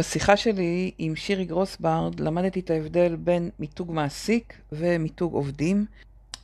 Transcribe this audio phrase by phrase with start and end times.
[0.00, 5.86] בשיחה שלי עם שירי גרוסברד למדתי את ההבדל בין מיתוג מעסיק ומיתוג עובדים.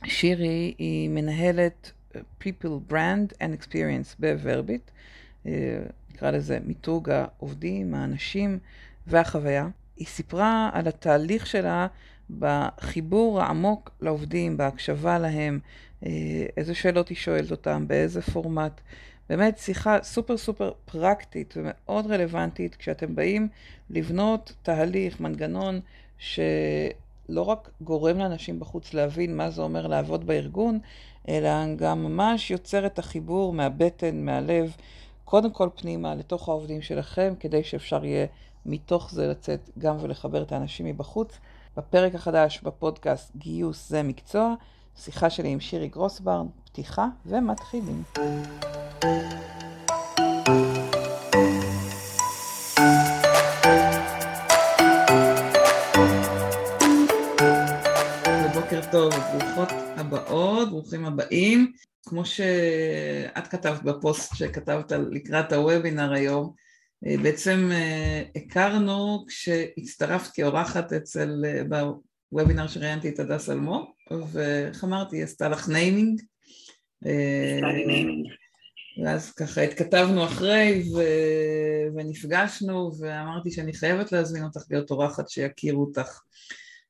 [0.05, 4.91] שירי היא מנהלת People Brand and Experience בוורביט,
[5.45, 5.51] אה,
[6.13, 8.59] נקרא לזה מיתוג העובדים, האנשים
[9.07, 9.67] והחוויה.
[9.97, 11.87] היא סיפרה על התהליך שלה
[12.39, 15.59] בחיבור העמוק לעובדים, בהקשבה להם,
[16.05, 16.11] אה,
[16.57, 18.81] איזה שאלות היא שואלת אותם, באיזה פורמט.
[19.29, 23.47] באמת שיחה סופר סופר פרקטית ומאוד רלוונטית כשאתם באים
[23.89, 25.79] לבנות תהליך, מנגנון
[26.17, 30.79] שלא רק גורם לאנשים בחוץ להבין מה זה אומר לעבוד בארגון,
[31.29, 34.75] אלא גם ממש יוצר את החיבור מהבטן, מהלב,
[35.25, 38.25] קודם כל פנימה לתוך העובדים שלכם, כדי שאפשר יהיה
[38.65, 41.37] מתוך זה לצאת גם ולחבר את האנשים מבחוץ.
[41.77, 44.53] בפרק החדש בפודקאסט גיוס זה מקצוע,
[44.97, 48.03] שיחה שלי עם שירי גרוסברן, פתיחה ומתחילים.
[58.53, 61.71] בוקר טוב, ברוכות הבאות, ברוכים הבאים.
[62.05, 66.53] כמו שאת כתבת בפוסט שכתבת לקראת הוובינר היום,
[67.05, 71.61] אה, בעצם אה, הכרנו כשהצטרפת כאורחת אצל, אה,
[72.31, 73.85] בוובינר שראיינתי את הדס אלמוג,
[74.31, 76.21] ואיך אמרתי, היא עשתה לך naming.
[79.03, 80.99] ואז ככה התכתבנו אחרי ו...
[81.95, 86.21] ונפגשנו ואמרתי שאני חייבת להזמין אותך להיות אורחת שיכירו אותך.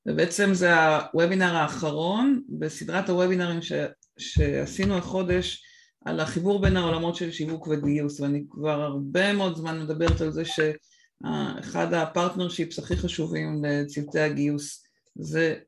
[0.06, 0.74] ובעצם זה
[1.14, 3.72] הוובינר האחרון בסדרת הוובינרים ש...
[4.18, 5.64] שעשינו החודש
[6.06, 10.44] על החיבור בין העולמות של שיווק וגיוס ואני כבר הרבה מאוד זמן מדברת על זה
[10.46, 14.84] שאחד ה partnerships הכי חשובים לצוותי הגיוס
[15.16, 15.60] זה אה,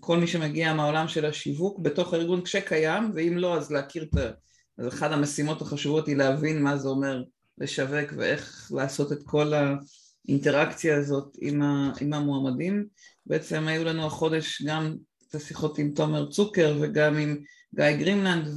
[0.00, 4.30] כל מי שמגיע מהעולם של השיווק בתוך הארגון כשקיים ואם לא אז להכיר את ה...
[4.78, 7.22] אז אחת המשימות החשובות היא להבין מה זה אומר
[7.58, 12.86] לשווק ואיך לעשות את כל האינטראקציה הזאת עם, ה, עם המועמדים.
[13.26, 14.96] בעצם היו לנו החודש גם
[15.28, 17.38] את השיחות עם תומר צוקר וגם עם
[17.74, 18.48] גיא גרימלנד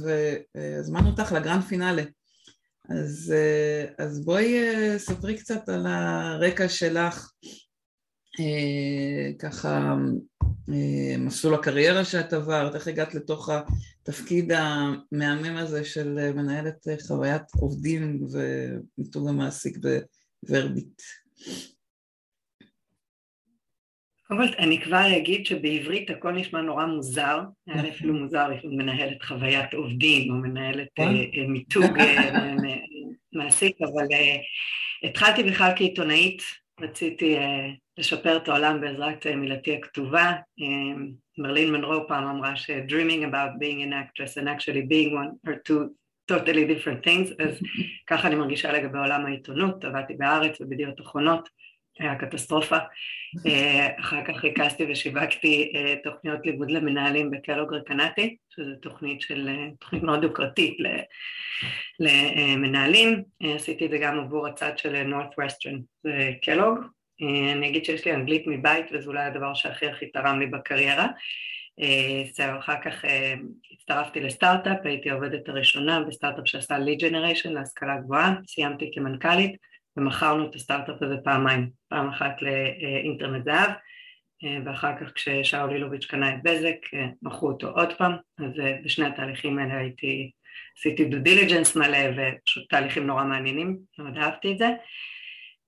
[0.54, 2.02] והזמנו אותך ל grand finale.
[2.90, 3.34] אז,
[3.98, 7.50] אז בואי אה, ספרי קצת על הרקע שלך, אה,
[9.38, 9.96] ככה
[10.68, 13.48] אה, מסלול הקריירה שאת עברת, איך הגעת לתוך
[14.02, 19.76] התפקיד המהמם הזה של מנהלת חוויית עובדים ומיתוג המעסיק
[20.42, 21.02] בוורביט.
[24.28, 29.22] קודם כל אני כבר אגיד שבעברית הכל נשמע נורא מוזר, היה לי אפילו מוזר מנהלת
[29.22, 30.88] חוויית עובדים או מנהלת.
[30.98, 31.04] אה,
[31.48, 32.54] מיתוג אה,
[33.32, 34.06] מעסיק, אבל
[35.02, 36.42] התחלתי בכלל כעיתונאית,
[36.80, 37.36] רציתי
[37.98, 40.32] לשפר את העולם בעזרת מילתי הכתובה.
[41.38, 45.88] מרלין מנרו פעם אמרה ש-dreaming about being an actress and actually being one are two
[46.30, 47.60] totally different things, אז
[48.10, 51.48] ככה אני מרגישה לגבי עולם העיתונות, עבדתי בארץ ובדיעות אחרונות,
[51.98, 52.76] היה קטסטרופה.
[54.00, 55.72] אחר כך ריכזתי ושיווקתי
[56.04, 59.48] תוכניות לימוד למנהלים בקלוג רקנטי, שזו תוכנית של,
[59.80, 60.76] תוכנית מאוד יוקרתית
[62.00, 63.22] למנהלים,
[63.54, 66.78] עשיתי את זה גם עבור הצד של Northwestern וקלוג,
[67.22, 71.06] אה, אני אגיד שיש לי אנגלית מבית וזה אולי הדבר שהכי הכי תרם לי בקריירה.
[71.80, 73.34] אה, זהו, אחר כך אה,
[73.72, 79.56] הצטרפתי לסטארט-אפ, הייתי עובדת הראשונה בסטארט-אפ שעשה lead generation להשכלה גבוהה, סיימתי כמנכ"לית
[79.96, 83.70] ומכרנו את הסטארט-אפ הזה פעמיים, פעם אחת לאינטרנט זהב
[84.64, 86.76] ואחר כך כששאול אילוביץ' קנה את בזק
[87.22, 88.52] מכרו אותו עוד פעם, אז
[88.84, 90.30] בשני התהליכים האלה הייתי,
[90.78, 94.68] עשיתי due diligence מלא ופשוט תהליכים נורא מעניינים, מאוד אהבתי את זה.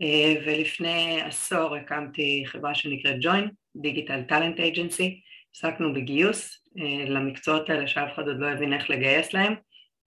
[0.02, 5.20] אה, ולפני עשור הקמתי חברה שנקראת ג'וין, digital talent agency,
[5.56, 9.54] עסקנו בגיוס אה, למקצועות האלה שאף אחד עוד לא הבין איך לגייס להם.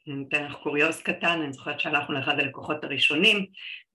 [0.08, 3.46] אני אתן לך קוריוז קטן, אני זוכרת שהלכנו לאחד הלקוחות הראשונים,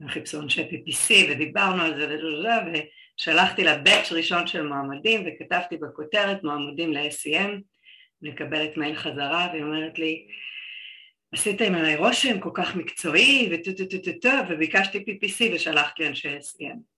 [0.01, 2.83] וחיפשו אנשי PPC ודיברנו על זה וזה,
[3.17, 7.51] ושלחתי לה batch ראשון של מועמדים וכתבתי בכותרת מועמדים ל-SEM,
[8.23, 10.27] מקבלת מייל חזרה והיא אומרת לי
[11.33, 16.39] עשיתם עליי רושם כל כך מקצועי וטו טו טו טו טו וביקשתי PPC ושלחתי אנשי
[16.39, 16.97] SEM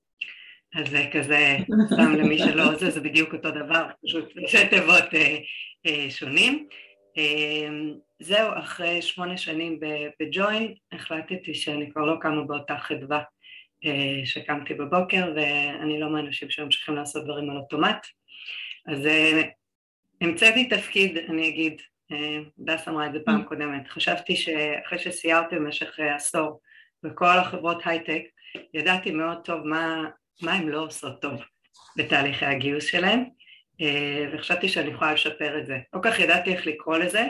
[0.74, 1.56] אז זה כזה,
[1.86, 5.38] סתם למי שלא זה, זה בדיוק אותו דבר, פשוט שתי תיבות אה,
[5.86, 6.68] אה, שונים.
[7.18, 7.68] אה,
[8.20, 9.80] זהו, אחרי שמונה שנים
[10.20, 13.22] בג'וין החלטתי שאני כבר לא קמה באותה חדווה
[13.84, 18.06] אה, שקמתי בבוקר ואני לא מהאנשים שממשיכים לעשות דברים על אוטומט
[18.86, 19.42] אז אה,
[20.20, 21.82] המצאתי תפקיד, אני אגיד,
[22.58, 23.42] הדס אמרה את זה פעם.
[23.42, 26.60] קודמת, חשבתי שאחרי שסיירתי במשך אה, עשור
[27.02, 28.22] בכל החברות הייטק,
[28.74, 30.04] ידעתי מאוד טוב מה,
[30.42, 31.42] מה הן לא עושות טוב
[31.96, 33.24] בתהליכי הגיוס שלהן,
[33.80, 35.78] אה, וחשבתי שאני יכולה לשפר את זה.
[35.92, 37.26] לא כל כך ידעתי איך לקרוא לזה,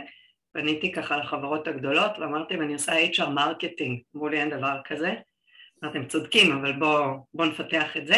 [0.53, 5.15] פניתי ככה לחברות הגדולות ואמרתי אני עושה HR marketing, אמרו לי אין דבר כזה,
[5.87, 8.17] אתם צודקים, אבל בואו בוא נפתח את זה.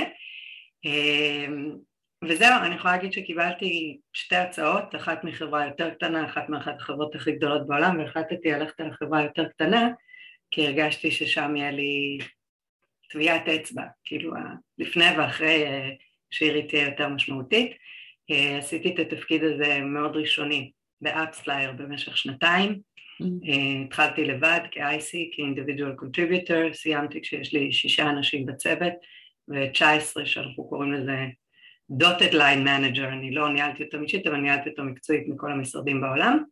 [0.85, 1.77] אמ,
[2.25, 7.33] וזהו, אני יכולה להגיד שקיבלתי שתי הצעות, אחת מחברה יותר קטנה, אחת מאחת החברות הכי
[7.33, 9.89] גדולות בעולם, והחלטתי ללכת על החברה יותר קטנה,
[10.51, 12.19] כי הרגשתי ששם יהיה לי
[13.11, 14.33] טביעת אצבע, כאילו
[14.79, 15.89] לפני ואחרי אה,
[16.31, 17.73] שירי תהיה יותר משמעותית.
[18.31, 20.71] אה, עשיתי את התפקיד הזה מאוד ראשוני
[21.01, 22.81] באפספלייר במשך שנתיים,
[23.23, 23.85] mm-hmm.
[23.85, 28.93] התחלתי לבד כ-IC, כ-individual contributor, סיימתי כשיש לי שישה אנשים בצוות
[29.49, 31.27] ו-19 שאנחנו קוראים לזה
[32.03, 36.45] dotted line manager, אני לא ניהלתי אותו אישית אבל ניהלתי אותו מקצועית מכל המשרדים בעולם.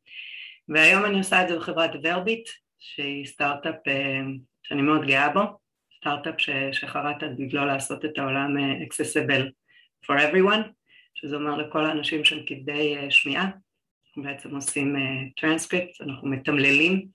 [0.68, 2.48] והיום אני עושה את זה בחברת ורביט
[2.78, 3.74] שהיא סטארט-אפ
[4.62, 5.40] שאני מאוד גאה בו,
[5.96, 6.34] סטארט-אפ
[6.72, 9.44] שחרט על דגלו לעשות את העולם accessible
[10.06, 10.68] for everyone
[11.14, 13.50] שזה אומר לכל האנשים שהם כבדי אה, שמיעה,
[14.22, 14.96] בעצם עושים
[15.40, 17.06] טרנסקריפט, אה, אנחנו מתמללים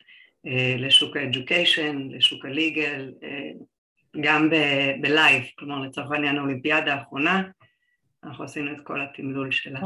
[0.48, 3.12] אה, לשוק ה education, לשוק ה legal,
[4.22, 4.50] גם
[5.02, 7.44] ב live, כלומר לצורך העניין האולימפיאדה האחרונה,
[8.24, 9.80] אנחנו עשינו את כל התמלול שלה.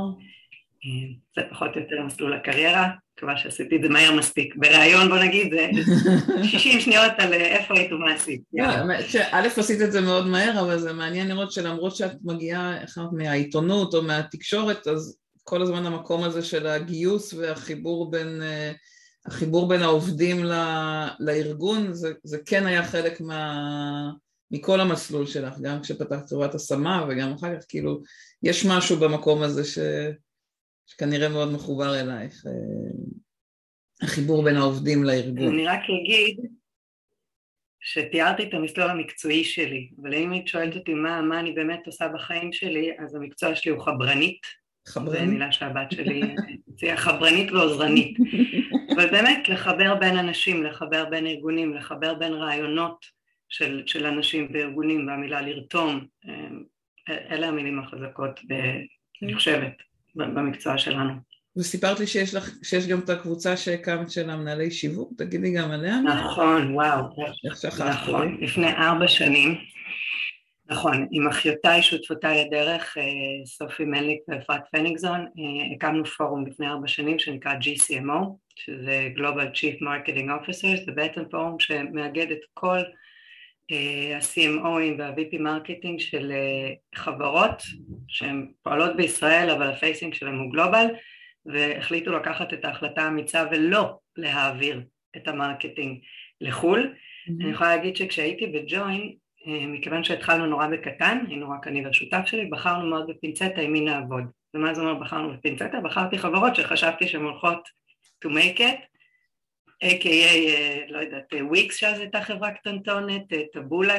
[1.35, 4.55] זה פחות או יותר מסלול הקריירה, מקווה שעשיתי את זה מהר מספיק.
[4.55, 5.69] בריאיון בוא נגיד זה
[6.51, 8.41] 60 שניות על איפה היית ומה עשית.
[8.53, 8.65] לא,
[9.31, 12.77] א' עשית את זה מאוד מהר, אבל זה מעניין לראות שלמרות שאת מגיעה,
[13.11, 15.17] מהעיתונות או מהתקשורת, אז
[15.49, 18.71] כל הזמן המקום הזה של הגיוס והחיבור בין, אה,
[19.25, 20.37] החיבור בין העובדים
[21.19, 23.63] לארגון, זה, זה כן היה חלק מה,
[24.51, 28.01] מכל המסלול שלך, גם כשפתחת חברת השמה וגם אחר כך, כאילו,
[28.43, 29.79] יש משהו במקום הזה ש...
[30.85, 32.51] שכנראה מאוד מחובר אלייך, אה,
[34.01, 35.53] החיבור בין העובדים לארגון.
[35.53, 36.37] אני רק אגיד
[37.79, 42.07] שתיארתי את המסלול המקצועי שלי, אבל אם היית שואלת אותי מה, מה אני באמת עושה
[42.07, 44.66] בחיים שלי, אז המקצוע שלי הוא חברנית.
[44.87, 45.25] חברנית?
[45.25, 46.35] זו מילה שהבת שלי
[46.73, 48.17] הציעה, חברנית ועוזרנית.
[48.95, 53.05] אבל באמת לחבר בין אנשים, לחבר בין ארגונים, לחבר בין רעיונות
[53.49, 59.35] של, של אנשים בארגונים, והמילה לרתום, אה, אלה המילים החזקות, ב, אני כן.
[59.35, 59.73] חושבת.
[60.15, 61.13] במקצוע שלנו.
[61.57, 66.01] וסיפרת לי שיש, לך, שיש גם את הקבוצה שהקמת של המנהלי שיווק, תגידי גם עליה.
[66.01, 67.03] נכון, וואו.
[67.45, 67.89] איך שכחתי.
[67.89, 69.55] נכון, לפני ארבע שנים.
[70.69, 76.87] נכון, עם אחיותיי, שותפותיי לדרך, אה, סופי מליק ואפרת פניגזון, אה, הקמנו פורום לפני ארבע
[76.87, 82.79] שנים שנקרא GCMO, שזה Global Chief Marketing Officers, זה בעצם פורום שמאגד את כל
[83.71, 87.63] ה-CMOים וה- VP marketing של אה, חברות
[88.07, 90.85] שהן פועלות בישראל אבל ה facing שלהם הוא global
[91.45, 94.81] והחליטו לקחת את ההחלטה האמיצה ולא להעביר
[95.17, 95.99] את ה marketing
[96.41, 96.93] לחו"ל.
[96.93, 97.43] Mm-hmm.
[97.43, 99.09] אני יכולה להגיד שכשהייתי בג'וין, אה,
[99.47, 104.23] מכיוון שהתחלנו נורא בקטן, היינו רק אני והשותף שלי, בחרנו מאוד בפינצטה עם מי נעבוד.
[104.53, 105.79] ומה זה אומר בחרנו בפינצטה?
[105.83, 107.69] בחרתי חברות שחשבתי שהן הולכות
[108.25, 108.97] to make it
[109.83, 110.07] a.k.a.
[110.07, 113.95] אה, לא יודעת, וויקס אה, שאז הייתה חברה קטנטונת, אה, טבולה,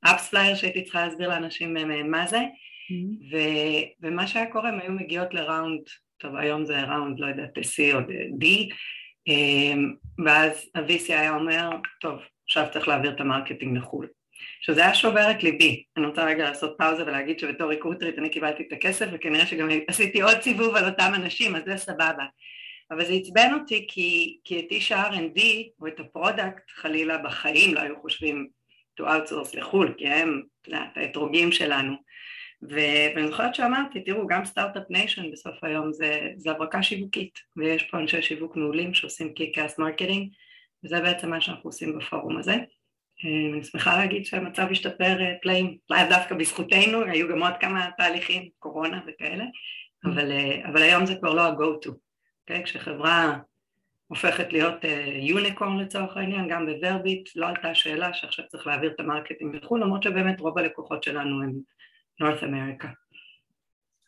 [0.00, 1.76] אפספלייר שהייתי צריכה להסביר לאנשים
[2.10, 3.32] מה זה, mm-hmm.
[3.32, 3.36] ו,
[4.02, 5.80] ומה שהיה קורה, הם היו מגיעות ל round,
[6.18, 7.98] טוב היום זה round, לא יודעת, C או
[8.40, 8.74] D,
[10.24, 11.70] ואז ה-VC היה אומר,
[12.00, 14.06] טוב, עכשיו צריך להעביר את ה marketing לחו"ל.
[14.58, 18.30] עכשיו זה היה שובר את ליבי, אני רוצה רגע לעשות פאוזה ולהגיד שבתור recruiterית אני
[18.30, 22.24] קיבלתי את הכסף וכנראה שגם עשיתי עוד סיבוב על אותם אנשים, אז זה סבבה.
[22.90, 25.40] אבל זה עצבן אותי כי, כי את איש ה-R&D
[25.80, 28.48] או את הפרודקט חלילה בחיים לא היו חושבים
[29.00, 31.94] to outsource לחו"ל כי הם, את האתרוגים שלנו
[32.62, 37.98] ואני זוכרת שאמרתי, תראו, גם סטארט-אפ ניישן בסוף היום זה, זה הברקה שיווקית ויש פה
[37.98, 40.32] אנשי שיווק מעולים שעושים kick-ass marketing
[40.84, 42.54] וזה בעצם מה שאנחנו עושים בפורום הזה.
[43.24, 48.48] אני שמחה להגיד שהמצב השתפר אה, פלאים, לאו דווקא בזכותנו, היו גם עוד כמה תהליכים,
[48.58, 49.44] קורונה וכאלה,
[50.04, 51.88] אבל, אה, אבל היום זה כבר לא ה-go-to.
[51.88, 52.64] אוקיי?
[52.64, 53.38] כשחברה
[54.06, 54.84] הופכת להיות
[55.20, 60.02] יוניקורן לצורך העניין, גם בוורביט לא עלתה שאלה שעכשיו צריך להעביר את המרקטינג לחו"ל, למרות
[60.02, 61.52] שבאמת רוב הלקוחות שלנו הם
[62.20, 62.88] North America.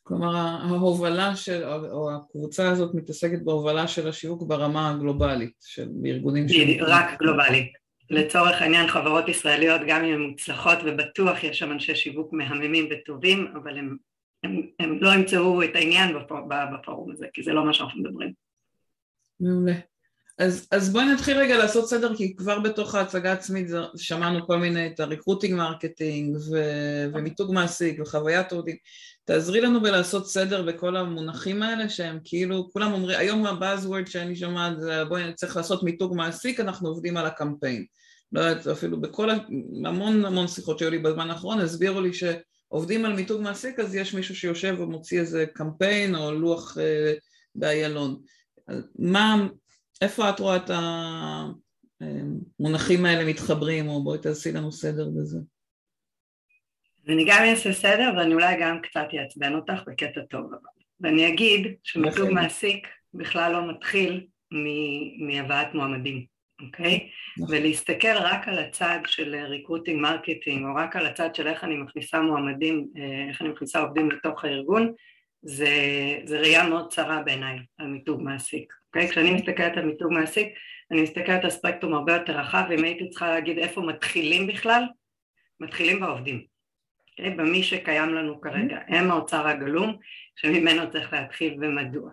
[0.03, 6.57] כלומר ההובלה של, או הקבוצה הזאת מתעסקת בהובלה של השיווק ברמה הגלובלית, של ארגונים ש...
[6.81, 7.82] רק גלובלית.
[8.13, 13.47] לצורך העניין חברות ישראליות גם אם הן מוצלחות ובטוח יש שם אנשי שיווק מהממים וטובים
[13.57, 13.97] אבל הם
[14.45, 16.17] הם, הם לא ימצאו את העניין
[16.75, 18.33] בפורום הזה, כי זה לא מה שאנחנו מדברים.
[19.41, 19.75] מעולה.
[20.39, 23.67] אז, אז בואי נתחיל רגע לעשות סדר, כי כבר בתוך ההצגה העצמית
[23.97, 26.37] שמענו כל מיני, את ה recruiting marketing
[27.13, 28.77] ומיתוג מעסיק וחוויית עובדים.
[29.25, 34.37] תעזרי לנו בלעשות סדר בכל המונחים האלה שהם כאילו, כולם אומרים, היום ה buzzword שאני
[34.37, 37.85] שומעת זה בואי צריך לעשות מיתוג מעסיק, אנחנו עובדים על הקמפיין.
[38.33, 39.31] לא יודעת, אפילו בכל,
[39.85, 42.25] המון המון שיחות שהיו לי בזמן האחרון, הסבירו לי ש...
[42.69, 47.13] עובדים על מיתוג מעסיק אז יש מישהו שיושב ומוציא איזה קמפיין או לוח אה,
[47.55, 48.21] באיילון.
[48.99, 49.47] מה,
[50.03, 50.71] איפה את רואה את,
[52.01, 55.39] המונחים האלה מתחברים, או בואי תעשי לנו סדר בזה.
[57.09, 60.51] אני גם אעשה סדר ואני אולי גם קצת אעצבן אותך בקטע טוב
[61.01, 64.27] ואני אגיד שמיתוג מעסיק בכלל לא מתחיל
[65.19, 66.27] מהבאת מועמדים,
[66.61, 67.09] אוקיי?
[67.39, 67.55] נכון.
[67.55, 72.21] ולהסתכל רק על הצד של recruiting marketing או רק על הצד של איך אני מכניסה
[72.21, 74.93] מועמדים, אה, איך אני מכניסה עובדים לתוך הארגון
[75.43, 75.69] זה,
[76.25, 79.09] זה ראייה מאוד צרה בעיניי על מיתוג מעסיק, אוקיי?
[79.09, 80.49] כשאני מסתכלת על מיתוג מעסיק
[80.93, 84.83] אני מסתכלת על ספקטרום הרבה יותר רחב ואם הייתי צריכה להגיד איפה מתחילים בכלל,
[85.61, 86.45] מתחילים בעובדים,
[87.11, 87.31] אוקיי?
[87.31, 89.97] במי שקיים לנו כרגע, הם האוצר הגלום
[90.37, 92.11] שממנו צריך להתחיל ומדוע.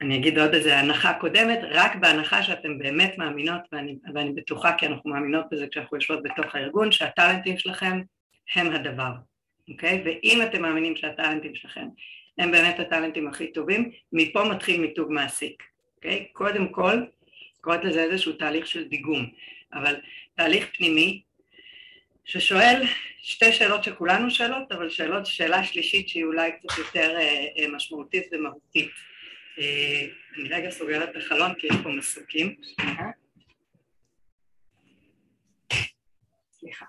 [0.00, 4.86] אני אגיד עוד איזה הנחה קודמת, רק בהנחה שאתם באמת מאמינות, ואני, ואני בטוחה כי
[4.86, 8.00] אנחנו מאמינות בזה כשאנחנו יושבות בתוך הארגון, שהטאלנטים שלכם
[8.54, 9.12] הם הדבר,
[9.68, 10.02] אוקיי?
[10.04, 11.86] ואם אתם מאמינים שהטאלנטים שלכם
[12.38, 15.62] הם באמת הטאלנטים הכי טובים, מפה מתחיל מיתוג מעסיק,
[15.96, 16.28] אוקיי?
[16.32, 17.02] קודם כל,
[17.60, 19.26] קוראת לזה איזשהו תהליך של דיגום,
[19.72, 19.96] אבל
[20.36, 21.22] תהליך פנימי
[22.24, 22.82] ששואל
[23.22, 28.24] שתי שאלות שכולנו שואלות, אבל שאלות, שאלה שלישית שהיא אולי קצת יותר אה, אה, משמעותית
[28.32, 29.09] ומהותית.
[29.58, 32.56] אה, אני רגע סוגרת את החלון כי יש פה מסוקים.
[36.52, 36.86] סליחה.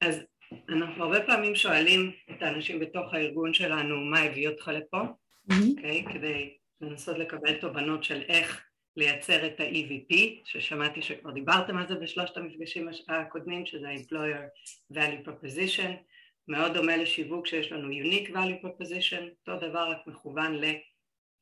[0.00, 0.20] אז
[0.68, 5.00] אנחנו הרבה פעמים שואלים את האנשים בתוך הארגון שלנו מה הביא אותך לפה,
[5.50, 6.04] אוקיי?
[6.12, 8.64] כדי לנסות לקבל תובנות של איך
[8.96, 10.14] לייצר את ה-EVP,
[10.44, 14.42] ששמעתי שכבר דיברתם על זה בשלושת המפגשים הקודמים, שזה ה-Employer
[14.92, 15.90] Value Proposition,
[16.48, 20.64] מאוד דומה לשיווק שיש לנו Unique Value Proposition, אותו דבר רק מכוון ל...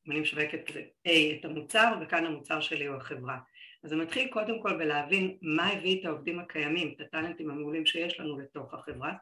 [0.09, 0.71] אני משווקת
[1.09, 3.39] A את המוצר וכאן המוצר שלי הוא החברה.
[3.85, 8.21] אז זה מתחיל קודם כל בלהבין מה הביא את העובדים הקיימים, את הטאלנטים המעולים שיש
[8.21, 9.13] לנו לתוך החברה.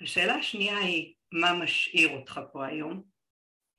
[0.00, 3.14] השאלה השנייה היא מה משאיר אותך פה היום,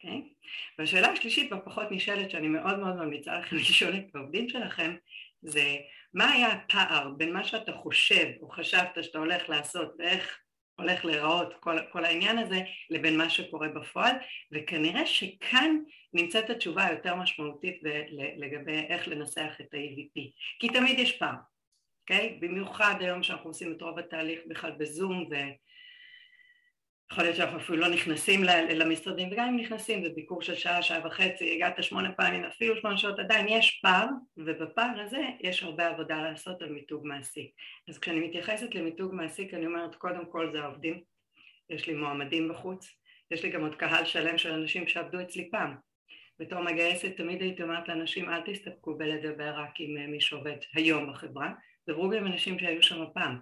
[0.06, 0.08] Okay?
[0.08, 0.34] אוקיי?
[0.80, 4.96] והשאלה השלישית והפחות נשאלת שאני מאוד מאוד ממליצה לכם לשאול את העובדים שלכם
[5.42, 5.76] זה
[6.14, 10.40] מה היה הפער בין מה שאתה חושב או חשבת שאתה הולך לעשות ואיך
[10.76, 14.16] הולך להיראות כל, כל העניין הזה לבין מה שקורה בפועל
[14.52, 15.78] וכנראה שכאן
[16.14, 17.82] נמצאת התשובה היותר משמעותית
[18.38, 20.22] לגבי איך לנסח את ה-EVP
[20.60, 21.36] כי תמיד יש פער,
[22.02, 22.30] אוקיי?
[22.30, 22.42] Okay?
[22.42, 25.36] במיוחד היום שאנחנו עושים את רוב התהליך בכלל בזום ו...
[27.12, 31.08] יכול להיות שאנחנו אפילו לא נכנסים למשרדים וגם אם נכנסים זה ביקור של שעה, שעה
[31.08, 34.08] וחצי, הגעת שמונה פעמים, אפילו שמונה שעות, עדיין יש פער
[34.38, 37.52] ובפער הזה יש הרבה עבודה לעשות על מיתוג מעסיק.
[37.90, 41.02] אז כשאני מתייחסת למיתוג מעסיק אני אומרת קודם כל זה העובדים,
[41.70, 42.88] יש לי מועמדים בחוץ,
[43.32, 45.76] יש לי גם עוד קהל שלם של אנשים שעבדו אצלי פעם.
[46.40, 51.52] בתור מגייסת תמיד הייתי אומרת לאנשים אל תסתפקו בלדבר רק עם מי שעובד היום בחברה,
[51.90, 53.40] דברו גם עם אנשים שהיו שם פעם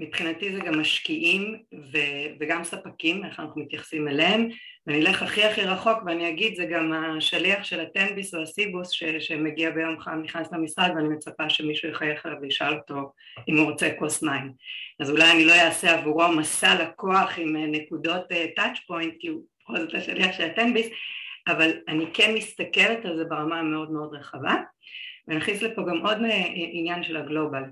[0.00, 1.56] מבחינתי זה גם משקיעים
[1.92, 4.48] ו- וגם ספקים, איך אנחנו מתייחסים אליהם,
[4.86, 9.04] ואני אלך הכי הכי רחוק ואני אגיד זה גם השליח של הטנביס או הסיבוס ש-
[9.04, 13.12] שמגיע ביום חם נכנס למשרד ואני מצפה שמישהו יחייך אליו וישאל אותו
[13.48, 14.52] אם הוא רוצה כוס מים.
[15.00, 19.42] אז אולי אני לא אעשה עבורו מסע לקוח עם נקודות טאצ' uh, פוינט כי הוא
[19.62, 20.86] בכל זאת השליח של הטנביס,
[21.48, 24.54] אבל אני כן מסתכלת על זה ברמה המאוד מאוד רחבה
[25.30, 26.18] ונכניס לפה גם עוד
[26.54, 27.62] עניין של הגלובל.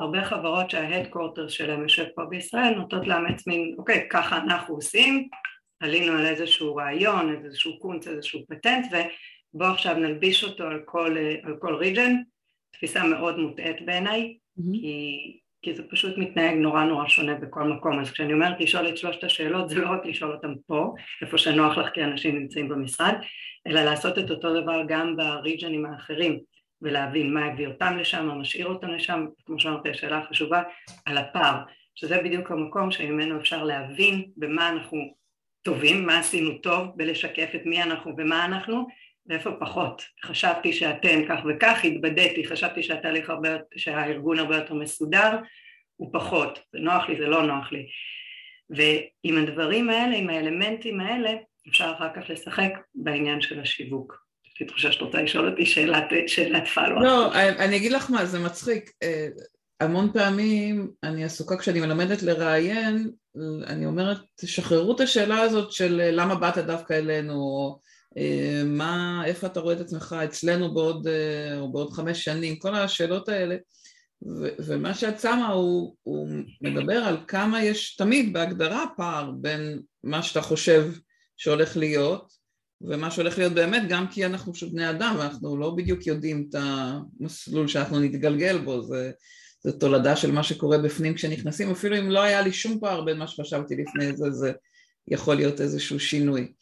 [0.00, 5.28] הרבה חברות שההדקורטר שלהם יושב פה בישראל נוטות לאמץ מין, אוקיי, ככה אנחנו עושים,
[5.80, 8.86] עלינו על איזשהו רעיון, איזשהו קונץ, איזשהו פטנט,
[9.54, 12.16] ובואו עכשיו נלביש אותו על כל, על כל ריג'ן,
[12.72, 14.62] תפיסה מאוד מוטעית בעיניי, mm-hmm.
[14.72, 18.96] כי, כי זה פשוט מתנהג נורא נורא שונה בכל מקום, אז כשאני אומרת לשאול את
[18.96, 23.14] שלושת השאלות זה לא רק לשאול אותם פה, איפה שנוח לך כי אנשים נמצאים במשרד,
[23.66, 26.51] אלא לעשות את אותו דבר גם בריג'נים האחרים.
[26.82, 30.62] ולהבין מה הביא אותם לשם, מה משאיר אותם לשם, כמו שאמרתי השאלה החשובה
[31.06, 31.62] על הפער,
[31.94, 35.14] שזה בדיוק המקום שממנו אפשר להבין במה אנחנו
[35.62, 38.86] טובים, מה עשינו טוב בלשקף את מי אנחנו ומה אנחנו
[39.26, 40.02] ואיפה פחות.
[40.24, 45.38] חשבתי שאתם כך וכך, התבדיתי, חשבתי שהתהליך הרבה, שהארגון הרבה יותר מסודר,
[45.96, 47.86] הוא פחות, זה נוח לי, זה לא נוח לי.
[48.70, 51.32] ועם הדברים האלה, עם האלמנטים האלה,
[51.68, 54.21] אפשר אחר כך לשחק בעניין של השיווק.
[54.54, 57.00] יש לי תחושה שאת רוצה לשאול אותי שאלת, שאלת פלו.
[57.02, 58.90] לא, אני אגיד לך מה, זה מצחיק.
[59.02, 59.28] אה,
[59.80, 63.10] המון פעמים אני עסוקה כשאני מלמדת לראיין,
[63.66, 67.80] אני אומרת, תשחררו את השאלה הזאת של אה, למה באת דווקא אלינו, או
[68.18, 71.08] אה, מה, איפה אתה רואה את עצמך אצלנו בעוד,
[71.60, 73.56] או בעוד חמש שנים, כל השאלות האלה.
[74.26, 76.28] ו- ומה שאת שמה הוא, הוא
[76.60, 80.92] מדבר על כמה יש תמיד בהגדרה פער בין מה שאתה חושב
[81.36, 82.41] שהולך להיות
[82.84, 86.54] ומה שהולך להיות באמת, גם כי אנחנו פשוט בני אדם ואנחנו לא בדיוק יודעים את
[86.58, 89.10] המסלול שאנחנו נתגלגל בו, זה,
[89.64, 93.18] זה תולדה של מה שקורה בפנים כשנכנסים, אפילו אם לא היה לי שום פער בין
[93.18, 94.52] מה שחשבתי לפני זה, זה
[95.08, 96.52] יכול להיות איזשהו שינוי.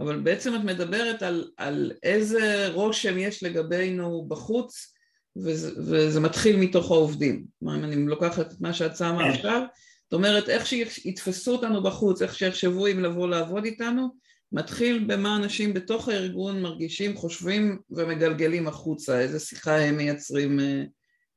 [0.00, 4.94] אבל בעצם את מדברת על, על איזה רושם יש לגבינו בחוץ
[5.36, 7.44] וזה, וזה מתחיל מתוך העובדים.
[7.58, 9.30] כלומר, אם אני לוקחת את מה שאת שמה כן.
[9.30, 9.62] עכשיו,
[10.04, 14.08] זאת אומרת, איך שיתפסו אותנו בחוץ, איך שיחשבו אם לבוא לעבוד איתנו,
[14.54, 20.82] מתחיל במה אנשים בתוך הארגון מרגישים, חושבים ומגלגלים החוצה, איזה שיחה הם מייצרים אה,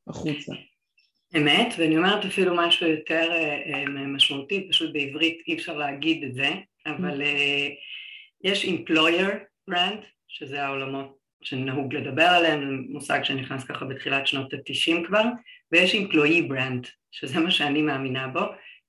[0.08, 0.54] החוצה.
[1.38, 6.34] אמת, ואני אומרת אפילו משהו יותר אה, אה, משמעותי, פשוט בעברית אי אפשר להגיד את
[6.34, 6.50] זה,
[6.86, 7.22] אבל
[8.44, 9.32] יש employer
[9.72, 15.24] brand, שזה העולמות שנהוג לדבר עליהם, מושג שנכנס ככה בתחילת שנות התשעים כבר,
[15.72, 18.42] ויש employee brand, שזה מה שאני מאמינה בו,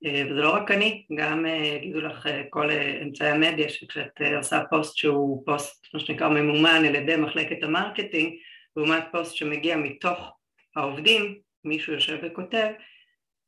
[0.05, 2.71] וזה לא רק אני, גם אה, יגידו לך אה, כל
[3.03, 8.35] אמצעי המדיה שכשאת עושה פוסט שהוא פוסט, מה שנקרא ממומן על ידי מחלקת ה marketing,
[8.77, 10.33] לעומת פוסט שמגיע מתוך
[10.77, 12.69] העובדים, מישהו יושב וכותב,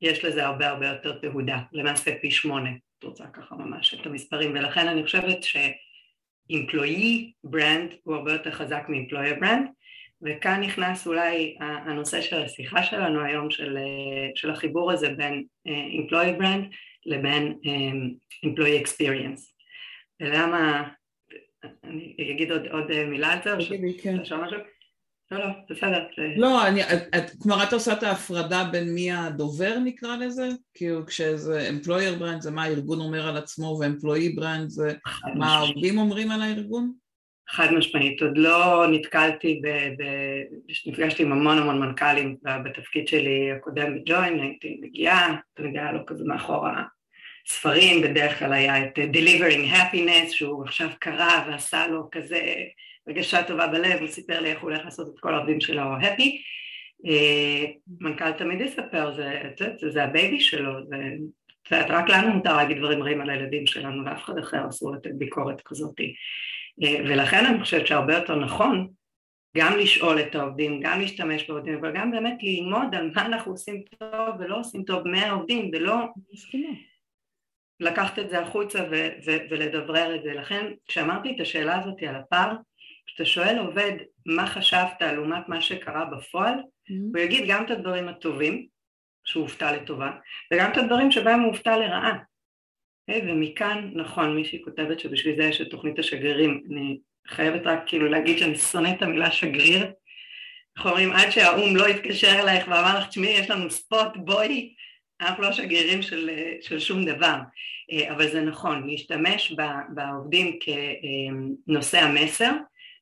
[0.02, 4.50] יש לזה הרבה הרבה יותר תהודה, למעשה פי שמונה, את רוצה ככה ממש את המספרים,
[4.50, 5.38] ולכן אני חושבת
[6.48, 8.82] ש employee brand הוא הרבה יותר חזק
[9.40, 9.66] brand,
[10.22, 13.78] וכאן נכנס אולי הנושא של השיחה שלנו היום של,
[14.34, 19.40] של החיבור הזה בין uh, employee brand לבין um, employee experience.
[20.20, 20.88] ולמה,
[21.84, 23.66] אני אגיד עוד, עוד מילה על זה?
[23.66, 24.16] תגידי, כן.
[25.30, 26.06] לא, לא, בסדר.
[26.36, 30.48] לא, אני, את, כלומר את עושה את ההפרדה בין מי הדובר נקרא לזה?
[30.74, 34.94] כאילו כשזה employer brand זה מה הארגון אומר על עצמו ו-employee brand זה
[35.34, 36.92] מה העובדים אומרים על הארגון?
[37.50, 40.04] חד משמעית, עוד לא נתקלתי, ב, ב,
[40.86, 46.24] נפגשתי עם המון המון מנכ"לים בתפקיד שלי הקודם בג'וין, הייתי מגיעה, תמיד היה לו כזה
[46.24, 46.66] מאחור
[47.46, 52.54] הספרים, בדרך כלל היה את Delivering Happiness שהוא עכשיו קרא ועשה לו כזה
[53.06, 56.30] הרגשה טובה בלב, הוא סיפר לי איך הוא הולך לעשות את כל העובדים שלו happy,
[57.06, 57.64] אה,
[58.00, 60.96] מנכ"ל תמיד יספר, זה, זה, זה הבייבי שלו, זה,
[61.68, 65.10] זה, רק לנו מותר להגיד דברים רעים על הילדים שלנו ואף אחד אחר אסור לתת
[65.14, 66.14] ביקורת כזאתי
[66.78, 68.88] ולכן אני חושבת שהרבה יותר נכון
[69.56, 73.82] גם לשאול את העובדים, גם להשתמש בעובדים, אבל גם באמת ללמוד על מה אנחנו עושים
[73.98, 75.94] טוב ולא עושים טוב מהעובדים, ולא
[77.80, 80.32] לקחת את זה החוצה ו- ו- ולדברר את זה.
[80.34, 82.56] לכן כשאמרתי את השאלה הזאת על הפער,
[83.06, 83.92] כשאתה שואל עובד
[84.26, 86.92] מה חשבת לעומת מה שקרה בפועל, mm-hmm.
[87.14, 88.66] הוא יגיד גם את הדברים הטובים,
[89.24, 90.10] שהוא הופתע לטובה,
[90.52, 92.18] וגם את הדברים שבהם הוא הופתע לרעה.
[93.08, 93.32] Okay, אוקיי?
[93.32, 98.38] ומכאן, נכון, מישהי כותבת שבשביל זה יש את תוכנית השגרירים, אני חייבת רק כאילו להגיד
[98.38, 99.86] שאני שונאת את המילה שגריר,
[100.76, 104.74] איך אומרים, עד שהאו"ם לא התקשר אלייך ואמר לך, תשמעי, יש לנו ספוט, בואי,
[105.20, 107.36] אנחנו לא שגרירים של, של שום דבר,
[107.92, 109.54] אה, אבל זה נכון, להשתמש
[109.94, 110.58] בעובדים
[111.66, 112.52] כנושא המסר,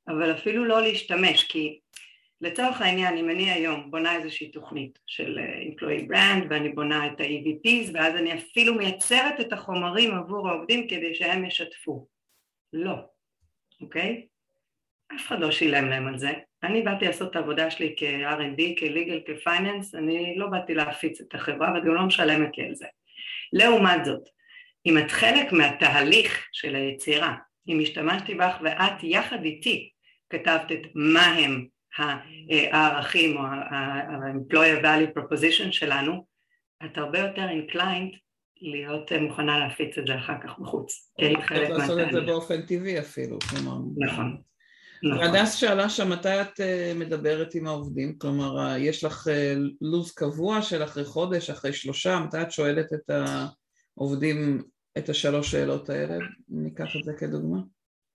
[0.09, 1.79] אבל אפילו לא להשתמש, כי
[2.41, 7.21] לצורך העניין, אם אני היום בונה איזושהי תוכנית של אה, employee brand ואני בונה את
[7.21, 12.07] ה-EVPs ואז אני אפילו מייצרת את החומרים עבור העובדים כדי שהם ישתפו.
[12.73, 12.95] לא,
[13.81, 14.27] אוקיי?
[15.17, 16.33] אף אחד לא שילם להם על זה.
[16.63, 21.71] אני באתי לעשות את העבודה שלי כ-R&D, כ-Legal, כ-Finance, אני לא באתי להפיץ את החברה
[21.71, 22.87] וגם לא משלמת לי על זה.
[23.53, 24.29] לעומת זאת,
[24.87, 27.35] אם את חלק מהתהליך של היצירה,
[27.69, 29.91] אם השתמשתי בך ואת יחד איתי
[30.31, 31.67] כתבת את מה הם
[32.73, 36.25] הערכים או ה-employer value proposition שלנו,
[36.85, 38.17] את הרבה יותר inclined
[38.61, 41.13] להיות מוכנה להפיץ את זה אחר כך בחוץ.
[41.43, 43.79] חלק לעשות את זה באופן טבעי אפילו, כלומר.
[43.97, 44.37] נכון.
[45.03, 45.25] נכון.
[45.25, 50.63] הדס שאלה שם מתי את אה, מדברת עם העובדים, כלומר יש לך אה, לו"ז קבוע
[50.63, 53.11] של אחרי חודש, אחרי שלושה, מתי את שואלת את
[53.97, 54.63] העובדים
[54.99, 57.59] את השלוש שאלות האלה, ניקח את זה כדוגמה.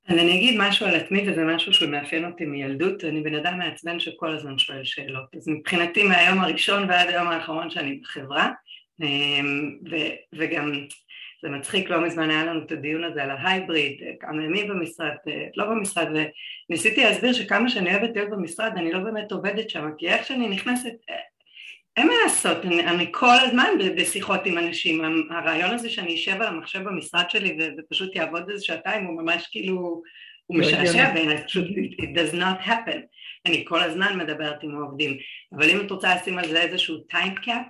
[0.07, 3.99] אז אני אגיד משהו על עצמי וזה משהו שמאפיין אותי מילדות, אני בן אדם מעצבן
[3.99, 8.51] שכל הזמן שואל שאלות, אז מבחינתי מהיום הראשון ועד היום האחרון שאני בחברה,
[9.01, 10.71] אמ, ו- וגם
[11.41, 15.13] זה מצחיק, לא מזמן היה לנו את הדיון הזה על ההייבריד, כמה ימים במשרד,
[15.55, 16.07] לא במשרד,
[16.69, 20.47] וניסיתי להסביר שכמה שאני אוהבת להיות במשרד, אני לא באמת עובדת שם, כי איך שאני
[20.47, 20.93] נכנסת,
[21.97, 26.47] אין מה לעשות, אני, אני כל הזמן בשיחות עם אנשים, הרעיון הזה שאני אשב על
[26.47, 30.01] המחשב במשרד שלי ופשוט יעבוד איזה שעתיים הוא ממש כאילו,
[30.45, 31.67] הוא לא משעשע בעיניי, פשוט
[32.01, 32.99] it does not happen,
[33.45, 35.17] אני כל הזמן מדברת עם העובדים,
[35.53, 37.67] אבל אם את רוצה לשים על זה איזשהו time cap,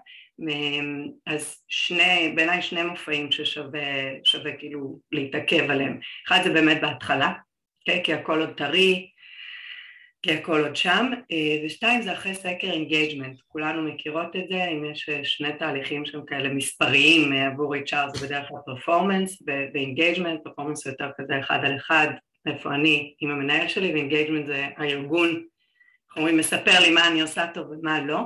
[1.27, 8.03] אז שני, בעיניי שני מופעים ששווה כאילו להתעכב עליהם, אחד זה באמת בהתחלה, אוקיי?
[8.03, 9.09] כי הכל עוד טרי,
[10.23, 14.85] כי הכל עוד שם, אה, ושתיים זה אחרי סקר engagement, כולנו מכירות את זה, אם
[14.85, 19.79] יש אה, שני תהליכים שהם כאלה מספריים אה, עבור HR זה בדרך כלל performance ו
[19.79, 22.07] engagement, performance זה יותר כזה אחד על אחד,
[22.45, 27.21] איפה אני עם המנהל שלי, ו engagement זה הארגון, אנחנו אומרים מספר לי מה אני
[27.21, 28.19] עושה טוב ומה לא,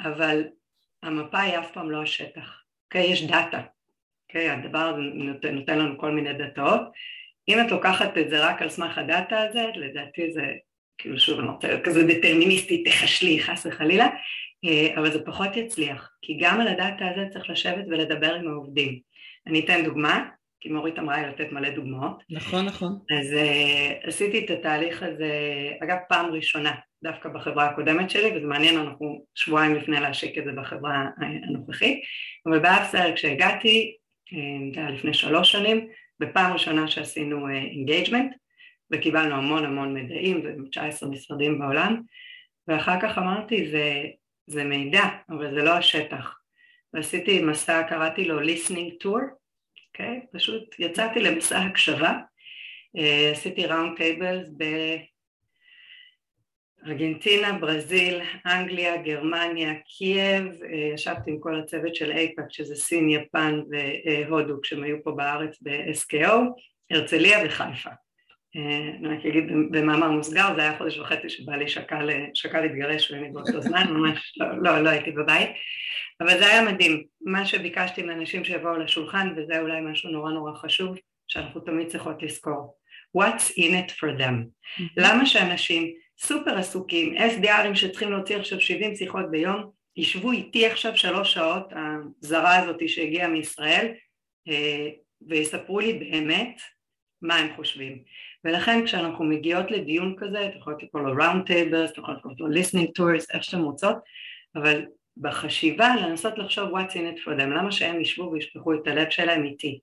[0.00, 0.44] אבל
[1.02, 3.12] המפה היא אף פעם לא השטח, אוקיי?
[3.12, 3.62] יש data,
[4.28, 4.50] אוקיי?
[4.50, 6.80] הדבר הזה נותן, נותן לנו כל מיני דאטאות.
[7.48, 10.54] אם את לוקחת את זה רק על סמך הדאטה הזה, לדעתי זה,
[10.98, 14.08] כאילו שוב, אני רוצה להיות כזה דטרמיניסטי, תחשלי, חס וחלילה,
[14.64, 18.98] אה, אבל זה פחות יצליח, כי גם על הדאטה הזה צריך לשבת ולדבר עם העובדים.
[19.46, 20.28] אני אתן דוגמה,
[20.60, 22.22] כי מורית אמרה לי לתת מלא דוגמאות.
[22.30, 22.98] נכון, נכון.
[23.18, 25.32] אז uh, עשיתי את התהליך הזה,
[25.84, 30.52] אגב פעם ראשונה, דווקא בחברה הקודמת שלי, וזה מעניין, אנחנו שבועיים לפני להשיק את זה
[30.52, 31.04] בחברה
[31.48, 32.00] הנוכחית,
[32.46, 33.96] אבל באפספלייר כשהגעתי,
[34.32, 34.38] אה,
[34.74, 35.88] זה היה לפני שלוש שנים,
[36.20, 38.36] בפעם ראשונה שעשינו engagement, uh,
[38.90, 42.02] וקיבלנו המון המון מידעים, ו-19 משרדים בעולם,
[42.68, 44.04] ואחר כך אמרתי, זה,
[44.46, 46.38] זה מידע, אבל זה לא השטח.
[46.92, 49.22] ועשיתי מסע, קראתי לו listening tour,
[49.88, 50.26] אוקיי?
[50.32, 52.12] פשוט יצאתי למסע הקשבה,
[52.96, 53.00] uh,
[53.32, 54.48] עשיתי round tables
[56.82, 63.60] בארגנטינה, ברזיל, אנגליה, גרמניה, קייב, uh, ישבתי עם כל הצוות של APAC שזה סין, יפן
[64.28, 66.32] והודו כשהם היו פה בארץ ב-SKO,
[66.90, 67.90] הרצליה וחיפה.
[68.56, 73.28] אה, אני רק אגיד במאמר מוסגר, זה היה חודש וחצי שבעלי שקל, שקל להתגרש ואני
[73.28, 75.48] באותו זמן, ממש לא, לא, לא הייתי בבית,
[76.20, 80.96] אבל זה היה מדהים, מה שביקשתי מאנשים שיבואו לשולחן, וזה אולי משהו נורא נורא חשוב,
[81.28, 82.76] שאנחנו תמיד צריכות לזכור,
[83.18, 84.82] what's in it for them, mm-hmm.
[84.96, 91.34] למה שאנשים סופר עסוקים, SDRים שצריכים להוציא עכשיו 70 שיחות ביום, ישבו איתי עכשיו שלוש
[91.34, 93.92] שעות, הזרה הזאת שהגיעה מישראל,
[94.48, 94.88] אה,
[95.28, 96.60] ויספרו לי באמת
[97.22, 98.02] מה הם חושבים.
[98.44, 102.60] ולכן כשאנחנו מגיעות לדיון כזה, את יכולת לקרוא לו round tables, את יכולת לקרוא לו
[102.60, 103.96] listening tours, איך שאתם רוצות,
[104.56, 104.84] אבל
[105.16, 109.44] בחשיבה לנסות לחשוב what's in it for them, למה שהם ישבו וישפכו את הלב שלהם
[109.44, 109.78] איתי.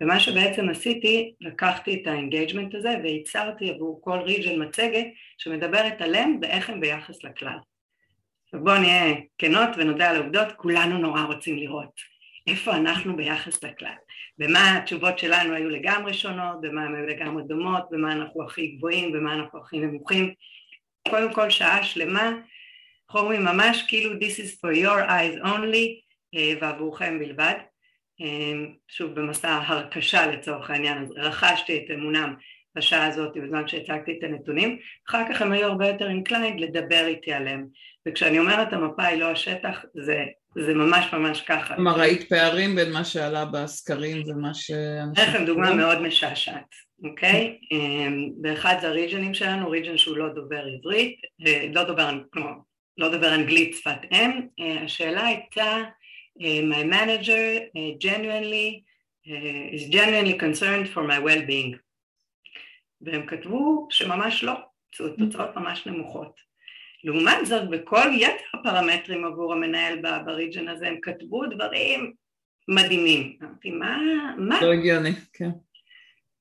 [0.00, 5.06] ומה שבעצם עשיתי, לקחתי את ה engagement הזה וייצרתי עבור כל region מצגת
[5.38, 7.58] שמדברת עליהם ואיך הם ביחס לכלל.
[8.54, 12.09] ובואו נהיה כנות ונודה על העובדות, כולנו נורא רוצים לראות
[12.50, 13.94] איפה אנחנו ביחס לכלל.
[14.38, 19.12] במה התשובות שלנו היו לגמרי שונות, במה הן היו לגמרי דומות, במה אנחנו הכי גבוהים,
[19.12, 20.34] במה אנחנו הכי נמוכים.
[21.08, 22.32] קודם כל שעה שלמה,
[23.06, 25.86] אנחנו אומרים ממש כאילו this is for your eyes only
[26.34, 27.54] אה, ועבורכם בלבד.
[28.20, 28.52] אה,
[28.88, 32.34] שוב במסע רכישה לצורך העניין, אז רכשתי את אמונם
[32.74, 37.32] בשעה הזאת בזמן שהצגתי את הנתונים, אחר כך הם היו הרבה יותר inclined לדבר איתי
[37.32, 37.66] עליהם,
[38.08, 41.74] וכשאני אומרת המפה היא לא השטח, זה זה ממש ממש ככה.
[41.74, 45.28] כלומר, ראית פערים בין מה שעלה בסקרים ומה שאנשים...
[45.28, 47.58] לכם דוגמה מאוד משעשעת, אוקיי?
[47.72, 52.52] אמ, באחד זה ה region-ים שלנו, region שהוא לא דובר עברית, אה, לא דובר, כלומר,
[52.98, 55.78] לא דובר אנגלית שפת אם, אה, השאלה הייתה,
[56.42, 57.60] אה, my manager
[58.04, 58.90] genuinely
[59.74, 61.76] is genuinely concerned for my well-being.
[63.00, 64.54] והם כתבו שממש לא,
[65.18, 66.49] תוצאות ממש נמוכות.
[67.04, 72.12] לעומת זאת בכל יתר הפרמטרים עבור המנהל בריג'ן הזה הם כתבו דברים
[72.68, 73.36] מדהימים.
[73.42, 73.98] אמרתי מה,
[74.38, 74.58] מה?
[74.62, 75.50] לא הגיוני, כן.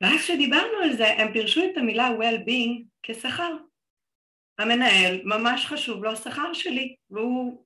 [0.01, 3.55] ואז כשדיברנו על זה הם פירשו את המילה well-being כשכר.
[4.59, 7.63] המנהל ממש חשוב לו השכר שלי והוא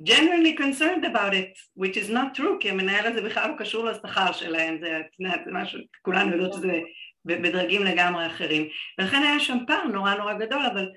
[0.00, 4.32] genuinely concerned about it, which is not true, כי המנהל הזה בכלל לא קשור לשכר
[4.32, 6.80] שלהם, זה, זה משהו, כולנו יודעות שזה
[7.24, 10.88] בדרגים לגמרי אחרים, ולכן היה שם פער נורא נורא גדול, אבל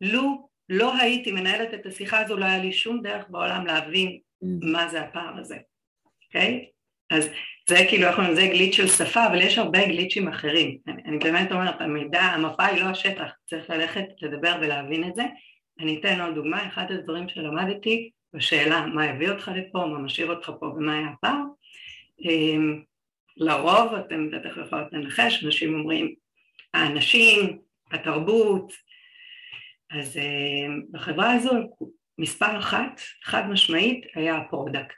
[0.00, 4.46] לו לא הייתי מנהלת את השיחה הזו, לא היה לי שום דרך בעולם להבין mm.
[4.62, 5.56] מה זה הפער הזה,
[6.26, 6.66] אוקיי?
[6.68, 6.72] Okay?
[7.16, 7.28] אז
[7.68, 10.78] זה כאילו, איך אומרים, זה גליץ' של שפה, אבל יש הרבה גליצ'ים אחרים.
[10.88, 15.22] אני, אני באמת אומרת, המידע, המפה היא לא השטח, צריך ללכת לדבר ולהבין את זה.
[15.80, 20.52] אני אתן עוד דוגמה, אחד הדברים שלמדתי בשאלה מה הביא אותך לפה, מה משאיר אותך
[20.60, 21.40] פה ומה היה הפער.
[22.24, 22.82] אמ,
[23.36, 26.14] לרוב, אתם בטח יכולים לנחש, אנשים אומרים,
[26.74, 27.58] האנשים,
[27.90, 28.72] התרבות,
[29.92, 30.20] אז uh,
[30.90, 31.52] בחברה הזו
[32.18, 34.96] מספר אחת, חד משמעית, היה ה product.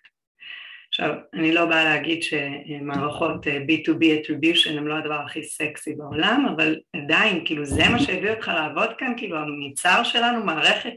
[0.89, 6.47] עכשיו, אני לא באה להגיד שמערכות אה, B2B attribution הן לא הדבר הכי סקסי בעולם,
[6.57, 10.93] אבל עדיין, כאילו זה מה שהביא אותך לעבוד כאן, כאילו המוצר שלנו, מערכת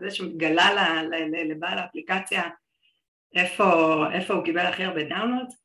[0.00, 1.02] זה שמתגלה
[1.48, 2.42] לבעל האפליקציה
[3.34, 5.62] איפה, איפה הוא קיבל הכי הרבה downloads,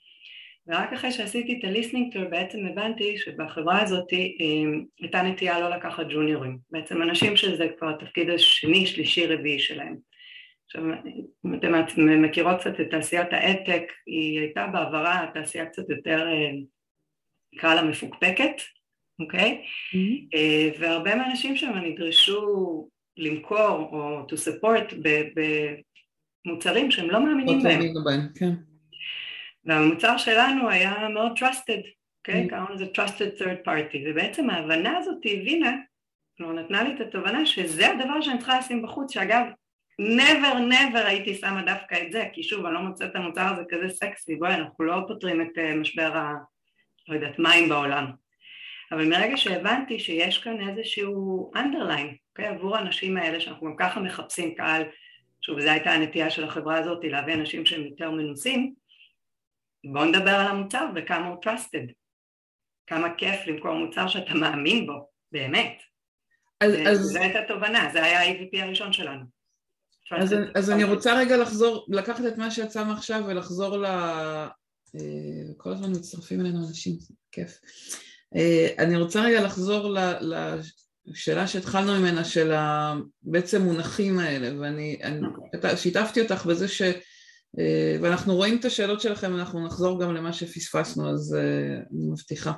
[0.67, 4.17] ורק אחרי שעשיתי את ה listening tour בעצם הבנתי שבחברה הזאת אה,
[4.99, 9.97] הייתה נטייה לא לקחת ג'וניורים, בעצם אנשים שזה כבר התפקיד השני, שלישי, רביעי שלהם.
[10.65, 10.83] עכשיו,
[11.45, 11.73] אם אתם
[12.21, 16.51] מכירות קצת את תעשיית ה adtech, היא הייתה בעברה תעשייה קצת יותר, אה,
[17.53, 18.61] נקרא לה מפוקפקת,
[19.19, 19.61] אוקיי?
[19.61, 20.35] Mm-hmm.
[20.35, 24.95] אה, והרבה מהאנשים שם נדרשו למכור או to support
[26.45, 28.27] במוצרים שהם לא מאמינים בהם.
[28.35, 28.70] כן.
[29.65, 31.87] והמוצר שלנו היה מאוד trusted,
[32.19, 32.43] אוקיי?
[32.43, 32.45] Okay?
[32.45, 32.49] Mm.
[32.49, 35.75] קראנו לזה trusted third party, ובעצם ההבנה הזאת הבינה,
[36.37, 39.45] כלומר נתנה לי את התובנה שזה הדבר שאני צריכה לשים בחוץ, שאגב
[40.01, 43.61] never never הייתי שמה דווקא את זה, כי שוב אני לא מוצאת את המוצר הזה
[43.69, 46.33] כזה סקסי, בואי אנחנו לא פותרים את uh, משבר ה...
[47.07, 48.05] לא יודעת, מים בעולם,
[48.91, 52.47] אבל מרגע שהבנתי שיש כאן איזשהו underline, אוקיי?
[52.47, 54.83] עבור האנשים האלה שאנחנו גם ככה מחפשים קהל,
[55.41, 58.73] שוב זו הייתה הנטייה של החברה הזאת להביא אנשים שהם יותר מנוסים,
[59.83, 61.91] בואו נדבר על המוצר וכמה הוא trusted,
[62.87, 65.77] כמה כיף למכור מוצר שאתה מאמין בו, באמת.
[66.61, 66.99] אז, אז...
[66.99, 69.25] זו הייתה תובנה, זה היה ה-AVP הראשון שלנו.
[70.11, 73.85] אז, אז אני רוצה רגע לחזור, לקחת את מה שיצא מעכשיו ולחזור ל...
[74.95, 76.97] אה, כל הזמן מצטרפים אלינו אנשים,
[77.31, 77.59] כיף.
[78.35, 79.95] אה, אני רוצה רגע לחזור
[81.05, 82.53] לשאלה שהתחלנו ממנה של
[83.21, 85.77] בעצם מונחים האלה ואני אני, אוקיי.
[85.77, 86.81] שיתפתי אותך בזה ש...
[87.59, 91.35] אה, ואנחנו רואים את השאלות שלכם, אנחנו נחזור גם למה שפספסנו, אז
[91.93, 92.53] אני מבטיחה.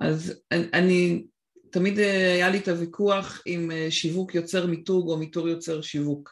[0.00, 1.24] אז אני, אני
[1.70, 6.30] תמיד היה לי את הוויכוח אם שיווק יוצר מיתוג או מיתוג יוצר שיווק.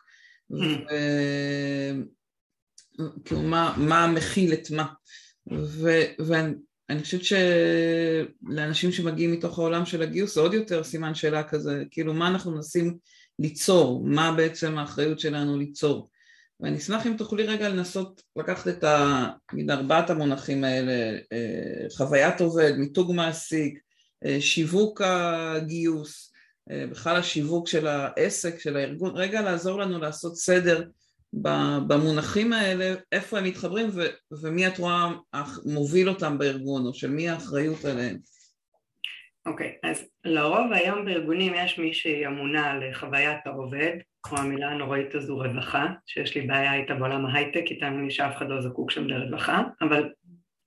[0.52, 0.56] Mm.
[0.56, 0.94] ו...
[3.24, 4.86] כאילו מה, מה מכיל את מה.
[5.52, 11.84] ו, ואני חושבת שלאנשים שמגיעים מתוך העולם של הגיוס זה עוד יותר סימן שאלה כזה,
[11.90, 12.98] כאילו מה אנחנו מנסים
[13.38, 16.10] ליצור, מה בעצם האחריות שלנו ליצור.
[16.60, 19.26] ואני אשמח אם תוכלי רגע לנסות לקחת את ה...
[19.52, 23.78] נגיד ארבעת המונחים האלה, אה, חוויית עובד, מיתוג מעסיק,
[24.24, 26.32] אה, שיווק הגיוס,
[26.70, 30.84] אה, בכלל השיווק של העסק, של הארגון, רגע לעזור לנו לעשות סדר
[31.86, 35.12] במונחים האלה, איפה הם מתחברים ו, ומי את רואה
[35.64, 38.18] מוביל אותם בארגון, או של מי האחריות עליהם.
[39.48, 43.96] אוקיי, okay, אז לרוב היום בארגונים יש מי שהיא אמונה על חוויית העובד,
[44.32, 48.48] או המילה הנוראית הזו רווחה, שיש לי בעיה איתה בעולם ההייטק, איתה אני שאף אחד
[48.48, 50.08] לא זקוק שם לרווחה, אבל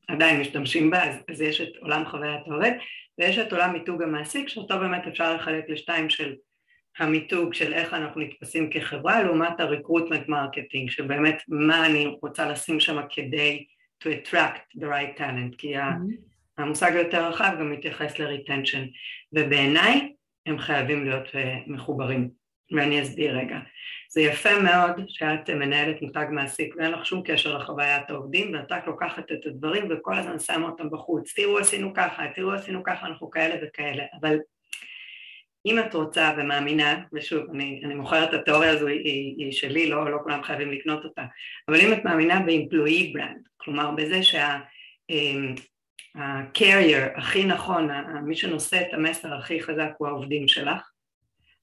[0.07, 2.71] עדיין משתמשים בה, אז, אז יש את עולם חוויית העובד,
[3.17, 6.35] ויש את עולם מיתוג המעסיק, שאותו באמת אפשר לחלק לשתיים של
[6.99, 13.01] המיתוג של איך אנחנו נתפסים כחברה לעומת ה-recruitment marketing שבאמת מה אני רוצה לשים שם
[13.09, 13.65] כדי
[14.03, 16.30] to attract the right talent כי mm-hmm.
[16.57, 18.87] המושג היותר רחב גם מתייחס ל-retention
[19.33, 20.13] ובעיניי
[20.45, 22.41] הם חייבים להיות אה, מחוברים.
[22.71, 23.59] ואני אסביר רגע.
[24.09, 28.87] זה יפה מאוד שאת מנהלת מותג מעסיק ואין לך שום קשר לחוויית העובדים ואת רק
[28.87, 31.33] לוקחת את הדברים וכל הזמן שמה אותם בחוץ.
[31.35, 34.03] תראו עשינו ככה, תראו עשינו ככה, אנחנו כאלה וכאלה.
[34.21, 34.37] אבל
[35.65, 40.11] אם את רוצה ומאמינה, ושוב, אני, אני מוכרת את התיאוריה הזו, היא, היא שלי, לא,
[40.11, 41.23] לא כולם חייבים לקנות אותה,
[41.67, 45.61] אבל אם את מאמינה ב-employee brand, כלומר בזה שה-carrier
[46.15, 46.21] אמ,
[47.15, 47.89] הכי נכון,
[48.23, 50.91] מי שנושא את המסר הכי חזק הוא העובדים שלך,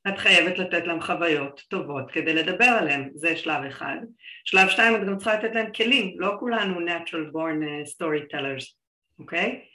[0.09, 3.97] את חייבת לתת להם חוויות טובות כדי לדבר עליהם, זה שלב אחד.
[4.45, 8.75] שלב שתיים, את גם צריכה לתת להם כלים, לא כולנו natural born uh, storytellers,
[9.19, 9.61] אוקיי?
[9.63, 9.69] Okay?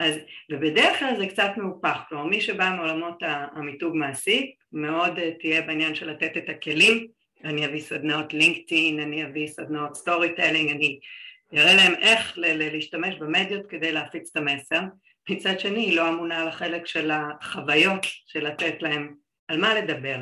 [0.00, 0.14] אז,
[0.52, 3.22] ובדרך כלל זה קצת מהופך, כלומר מי שבא מעולמות
[3.56, 7.06] המיתוג מעסיק מאוד אה, תהיה בעניין של לתת את הכלים,
[7.44, 10.98] אני אביא סדנאות LinkedIn, אני אביא סדנאות storytelling, אני
[11.54, 14.80] אראה להם איך להשתמש במדיות כדי להפיץ את המסר,
[15.30, 19.14] מצד שני היא לא אמונה על החלק של החוויות של לתת להם
[19.48, 20.16] על מה לדבר,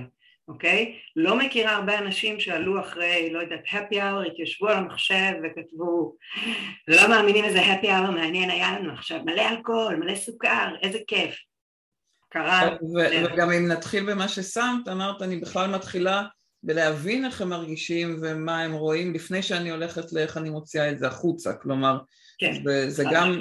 [0.49, 0.99] אוקיי?
[1.17, 6.17] לא מכירה הרבה אנשים שעלו אחרי, לא יודעת, happy hour, התיישבו על המחשב וכתבו
[6.89, 11.37] לא מאמינים איזה happy hour מעניין היה לנו עכשיו, מלא אלכוהול, מלא סוכר, איזה כיף.
[12.29, 12.77] קרה...
[13.25, 16.23] וגם אם נתחיל במה ששמת, אמרת, אני בכלל מתחילה
[16.65, 21.07] בלהבין איך הם מרגישים ומה הם רואים לפני שאני הולכת לאיך אני מוציאה את זה
[21.07, 21.99] החוצה, כלומר,
[22.39, 22.53] כן.
[22.89, 23.39] זה גם,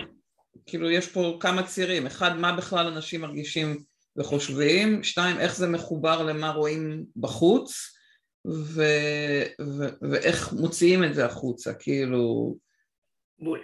[0.66, 3.84] כאילו יש פה כמה צירים, אחד, מה בכלל אנשים מרגישים
[4.18, 7.94] וחושבים, שתיים, איך זה מחובר למה רואים בחוץ,
[8.48, 8.84] ו,
[9.62, 12.56] ו, ואיך מוציאים את זה החוצה, כאילו...
[13.40, 13.60] בול.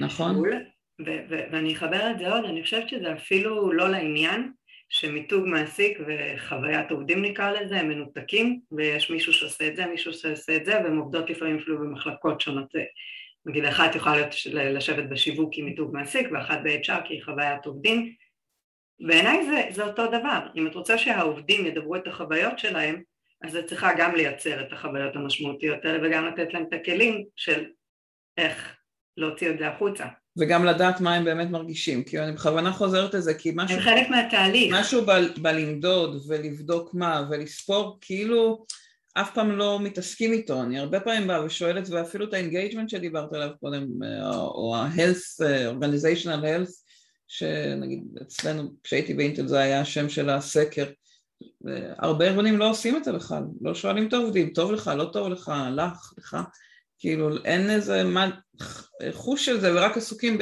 [0.00, 0.34] נכון?
[0.34, 0.52] בול,
[1.00, 4.52] ו- ו- ואני אחבר את זה עוד, אני חושבת שזה אפילו לא לעניין,
[4.94, 10.56] שמיתוג מעסיק וחוויית עובדים נקרא לזה, הם מנותקים, ויש מישהו שעושה את זה, מישהו שעושה
[10.56, 12.72] את זה, והן עובדות לפעמים אפילו במחלקות שונות.
[13.46, 18.14] נגיד אחת יכולה להיות לשבת בשיווק עם מיתוג מעסיק, ואחת ב-HR כי היא חוויית עובדים,
[19.00, 23.02] בעיניי זה, זה אותו דבר, אם את רוצה שהעובדים ידברו את החוויות שלהם,
[23.42, 27.64] אז את צריכה גם לייצר את החוויות המשמעותיות האלה וגם לתת להם את הכלים של
[28.36, 28.76] איך
[29.16, 30.06] להוציא את זה החוצה.
[30.38, 33.76] וגם לדעת מה הם באמת מרגישים, כי אני בכוונה חוזרת לזה, כי משהו...
[33.76, 34.74] הם חלק מהתהליך.
[34.74, 35.10] משהו ב,
[35.42, 38.64] בלמדוד ולבדוק מה ולספור, כאילו
[39.14, 43.32] אף פעם לא מתעסקים איתו, אני הרבה פעמים באה ושואלת, ואפילו את ה engagement שדיברת
[43.32, 43.86] עליו קודם,
[44.26, 45.44] או ה-health,
[45.78, 46.72] organizational health,
[47.28, 50.84] שנגיד אצלנו כשהייתי באינטל זה היה השם של הסקר.
[51.98, 55.28] הרבה ארגונים לא עושים את זה בכלל, לא שואלים את העובדים, טוב לך, לא טוב
[55.28, 56.36] לך, לך, לך,
[57.02, 58.30] כאילו אין איזה מה,
[59.12, 60.38] חוש של זה ורק עסוקים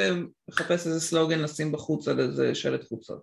[0.49, 3.23] לחפש איזה סלוגן לשים בחוץ על איזה שלט חוצות.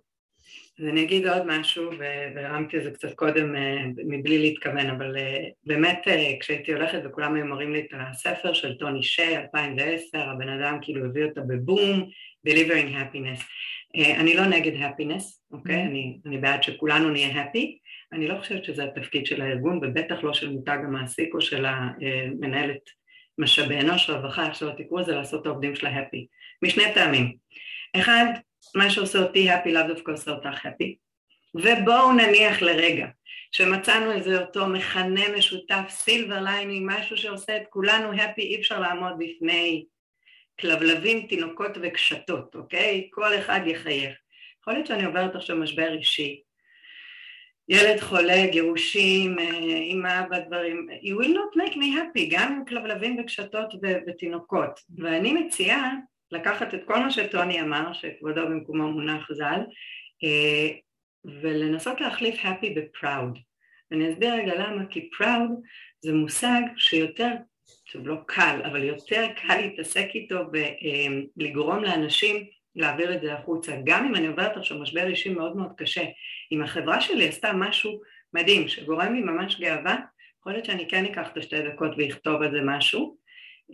[0.80, 1.90] אז אני אגיד עוד משהו,
[2.34, 7.34] והרמתי את זה קצת קודם אה, מבלי להתכוון, אבל אה, באמת אה, כשהייתי הולכת וכולם
[7.34, 12.10] היו מראים לי את הספר של טוני שי, 2010, הבן אדם כאילו הביא אותה בבום,
[12.48, 13.42] Delivering Happiness,
[14.20, 15.74] אני לא נגד happiness, אוקיי?
[15.74, 15.88] Mm-hmm.
[15.88, 17.66] אני, אני בעד שכולנו נהיה happy,
[18.12, 22.97] אני לא חושבת שזה התפקיד של הארגון ובטח לא של מותג המעסיק או של המנהלת
[23.38, 26.26] משאבי אנוש, רווחה, איך שלא תקראו לזה, לעשות את העובדים שלה happy.
[26.62, 27.36] משני טעמים.
[27.96, 28.24] אחד,
[28.74, 30.94] מה שעושה אותי happy לאו דווקא עושה אותך happy.
[31.54, 33.06] ובואו נניח לרגע
[33.52, 39.12] שמצאנו איזה אותו מכנה משותף, silver lining, משהו שעושה את כולנו happy, אי אפשר לעמוד
[39.18, 39.84] בפני
[40.60, 43.08] כלבלבים, תינוקות וקשתות, אוקיי?
[43.10, 44.16] כל אחד יחייך.
[44.60, 46.42] יכול להיות שאני עוברת עכשיו משבר אישי,
[47.68, 53.74] ילד חולה, גירושים, אימא בדברים, you will not make me happy, גם עם כלבלבים וקשתות
[54.06, 54.80] ותינוקות.
[54.98, 55.92] ואני מציעה
[56.32, 59.60] לקחת את כל מה שטוני אמר, שכבודו במקומו מונח ז"ל,
[60.24, 60.68] אה,
[61.24, 63.38] ולנסות להחליף happy ב-proud.
[63.90, 65.50] ואני אסביר רגע למה, כי proud
[66.00, 67.32] זה מושג שיותר,
[67.92, 70.40] טוב לא קל, אבל יותר קל להתעסק איתו
[71.36, 72.46] ולגרום אה, לאנשים
[72.78, 73.76] להעביר את זה החוצה.
[73.84, 76.04] גם אם אני עוברת עכשיו משבר אישי מאוד מאוד קשה,
[76.52, 78.00] אם החברה שלי עשתה משהו
[78.34, 79.96] מדהים שגורם לי ממש גאווה,
[80.40, 83.16] יכול להיות שאני כן אקח את השתי דקות ואכתוב על זה משהו.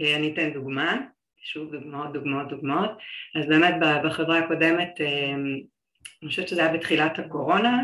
[0.00, 1.00] אה, אני אתן דוגמה,
[1.42, 2.90] שוב דוגמאות, דוגמאות, דוגמאות.
[3.34, 5.34] אז באמת בחברה הקודמת, אה,
[6.22, 7.82] אני חושבת שזה היה בתחילת הקורונה,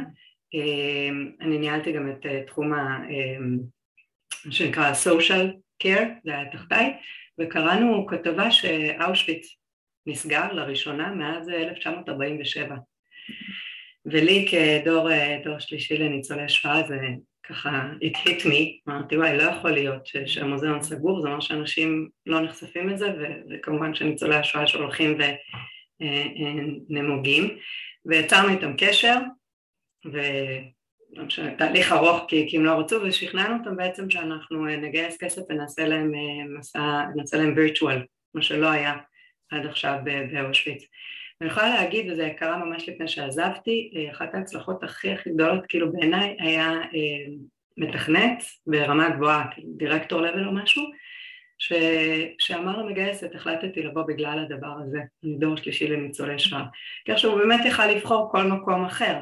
[0.55, 1.09] אה,
[1.41, 2.99] אני ניהלתי גם את תחום ה...
[4.45, 5.47] מה שנקרא social
[5.83, 6.97] care, זה היה תחתיי,
[7.39, 9.60] וקראנו כתבה שאושוויץ
[10.07, 12.77] נסגר לראשונה מאז 1947
[14.07, 15.09] ולי כדור
[15.45, 16.99] דור שלישי לניצולי שואה זה
[17.43, 22.41] ככה it hit me, אמרתי וואי לא יכול להיות שהמוזיאון סגור, זה אומר שאנשים לא
[22.41, 23.13] נחשפים לזה
[23.51, 25.19] וכמובן שניצולי השואה שהולכים
[26.91, 27.59] ונמוגים
[28.05, 29.19] ויצרנו איתם קשר
[31.59, 36.13] תהליך ארוך כי, כי הם לא רצו ושכנענו אותם בעצם שאנחנו נגייס כסף ונעשה להם
[36.59, 38.03] מסע, נעשה להם וירטואל,
[38.35, 38.97] מה שלא היה
[39.51, 39.99] עד עכשיו
[40.33, 40.85] באושוויץ.
[41.41, 45.93] אני יכולה להגיד, וזה קרה ממש לפני שעזבתי, אה, אחת ההצלחות הכי הכי גדולות כאילו
[45.93, 47.33] בעיניי היה אה,
[47.77, 49.45] מתכנת ברמה גבוהה,
[49.77, 50.83] דירקטור לבל או משהו,
[51.59, 51.73] ש...
[52.39, 56.65] שאמר למגייסת, החלטתי לבוא בגלל הדבר הזה, אני דור שלישי לניצולי שואה,
[57.09, 59.17] כך שהוא באמת יכל לבחור כל מקום אחר.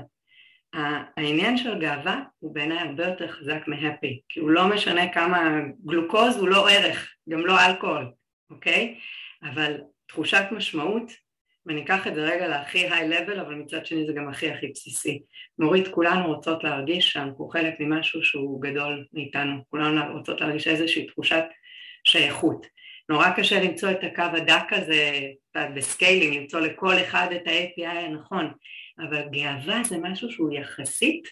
[1.17, 6.37] העניין של גאווה הוא בעיניי הרבה יותר חזק מהפי, כי הוא לא משנה כמה גלוקוז
[6.37, 8.11] הוא לא ערך, גם לא אלכוהול,
[8.51, 8.99] אוקיי?
[9.43, 11.13] אבל תחושת משמעות,
[11.67, 14.67] ואני אקח את זה רגע להכי היי לבל, אבל מצד שני זה גם הכי הכי
[14.69, 15.23] בסיסי.
[15.59, 21.45] מורית, כולנו רוצות להרגיש שאנחנו חלק ממשהו שהוא גדול מאיתנו, כולנו רוצות להרגיש איזושהי תחושת
[22.05, 22.67] שייכות.
[23.09, 25.21] נורא קשה למצוא את הקו הדק הזה,
[25.75, 28.53] ב scaling, למצוא לכל אחד את ה-API הנכון,
[28.99, 31.29] אבל גאווה זה משהו שהוא יחסית,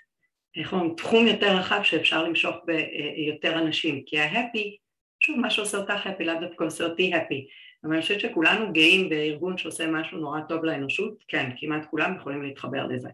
[0.57, 4.77] איך אומרים, תחום יותר רחב שאפשר למשוך ביותר אנשים, כי ה-happy,
[5.21, 7.45] שוב, מה שעושה אותך happy, לאו דווקא עושה אותי happy,
[7.85, 12.43] אבל אני חושבת שכולנו גאים בארגון שעושה משהו נורא טוב לאנושות, כן, כמעט כולם יכולים
[12.43, 13.09] להתחבר לזה.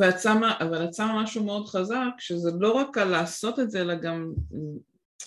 [0.00, 3.80] ואת שמה, אבל את שמה משהו מאוד חזק, שזה לא רק על לעשות את זה,
[3.80, 4.32] אלא גם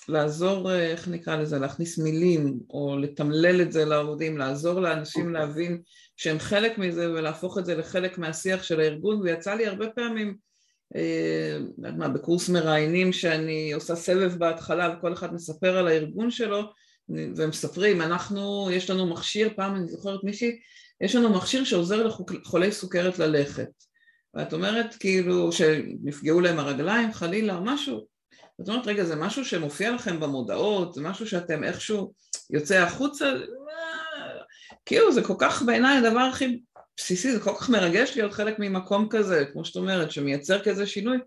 [0.09, 5.81] לעזור, איך נקרא לזה, להכניס מילים, או לתמלל את זה לעובדים, לעזור לאנשים להבין
[6.17, 10.35] שהם חלק מזה, ולהפוך את זה לחלק מהשיח של הארגון, ויצא לי הרבה פעמים,
[10.95, 16.61] אה, מה, בקורס מראיינים שאני עושה סבב בהתחלה וכל אחד מספר על הארגון שלו,
[17.09, 20.59] והם מספרים, אנחנו, יש לנו מכשיר, פעם אני זוכרת מישהי,
[21.01, 23.69] יש לנו מכשיר שעוזר לחולי סוכרת ללכת.
[24.33, 28.07] ואת אומרת כאילו שנפגעו להם הרגליים חלילה או משהו,
[28.59, 32.13] ואת אומרת רגע זה משהו שמופיע לכם במודעות, זה משהו שאתם איכשהו
[32.49, 33.33] יוצא החוצה,
[34.85, 36.59] כאילו זה כל כך בעיניי הדבר הכי
[36.97, 41.17] בסיסי, זה כל כך מרגש להיות חלק ממקום כזה, כמו שאת אומרת, שמייצר כזה שינוי,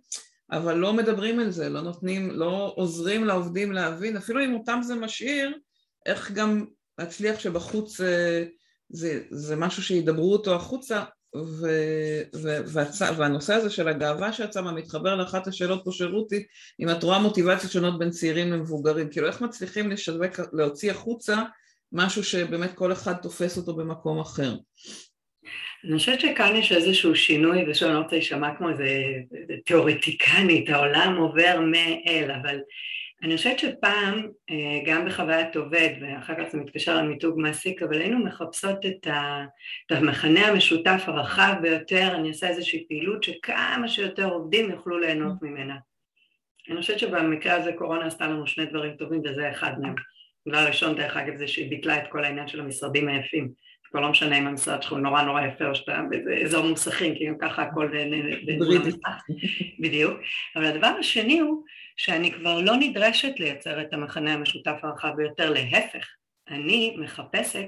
[0.53, 4.95] אבל לא מדברים על זה, לא נותנים, לא עוזרים לעובדים להבין, אפילו אם אותם זה
[4.95, 5.59] משאיר,
[6.07, 6.65] איך גם
[6.99, 8.45] להצליח שבחוץ אה,
[8.89, 11.05] זה, זה משהו שידברו אותו החוצה
[11.37, 11.67] ו,
[12.43, 16.45] ו, והצ, והנושא הזה של הגאווה שיצא מתחבר לאחת השאלות פה של רותי
[16.81, 21.43] אם את רואה מוטיבציות שונות בין צעירים למבוגרים כאילו איך מצליחים לשווק, להוציא החוצה
[21.93, 24.55] משהו שבאמת כל אחד תופס אותו במקום אחר?
[25.85, 28.89] אני חושבת שכאן יש איזשהו שינוי, ושוב אני לא רוצה להישמע כמו איזה
[29.67, 32.59] תיאורטיקנית, העולם עובר מאל, אבל
[33.23, 38.19] אני חושבת שפעם, אה, גם בחוויית עובד, ואחר כך זה מתקשר למיתוג מעסיק, אבל היינו
[38.19, 39.07] מחפשות את,
[39.91, 45.77] המכנה המשותף הרחב ביותר, אני אעשה איזושהי פעילות שכמה שיותר עובדים יוכלו ליהנות ממנה.
[46.71, 49.95] אני חושבת שבמקרה הזה קורונה עשתה לנו שני דברים טובים וזה אחד מהם.
[50.49, 53.49] דבר ראשון, דרך אגב, זה שהיא ביטלה את כל העניין של המשרדים היפים.
[53.83, 56.67] זה כבר לא משנה אם המשרד שלך הוא נורא נורא יפה או שאתה באיזה אזור
[56.67, 57.91] מוסכים, כי גם ככה הכל...
[59.81, 60.21] בדיוק.
[60.57, 61.65] אבל הדבר השני הוא
[62.01, 66.09] שאני כבר לא נדרשת לייצר את המכנה המשותף הרחב ביותר, להפך,
[66.49, 67.67] אני מחפשת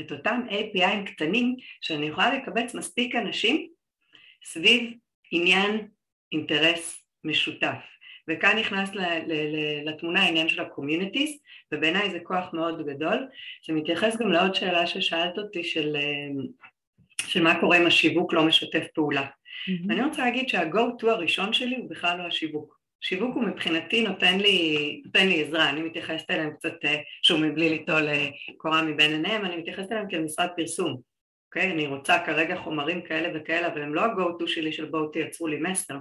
[0.00, 3.68] את אותם API ים קטנים שאני יכולה לקבץ מספיק אנשים
[4.44, 4.92] סביב
[5.30, 5.88] עניין
[6.32, 7.78] אינטרס משותף.
[8.28, 8.90] וכאן נכנס
[9.84, 11.38] לתמונה העניין של ה communities,
[11.72, 13.28] ובעיניי זה כוח מאוד גדול,
[13.62, 15.96] שמתייחס גם לעוד שאלה ששאלת אותי של,
[17.26, 19.22] של מה קורה אם השיווק לא משתף פעולה.
[19.22, 19.88] Mm-hmm.
[19.88, 22.77] ואני רוצה להגיד שה-go to הראשון שלי הוא בכלל לא השיווק.
[23.00, 27.68] שיווק הוא מבחינתי נותן לי, נותן לי עזרה, אני מתייחסת אליהם קצת, אה, שוב מבלי
[27.68, 30.96] ליטול אה, קורה מבין עיניהם, אני מתייחסת אליהם כמשרד פרסום,
[31.46, 31.72] אוקיי?
[31.72, 35.46] אני רוצה כרגע חומרים כאלה וכאלה, אבל הם לא ה-go to שלי של בואו תייצרו
[35.46, 35.96] לי מסר,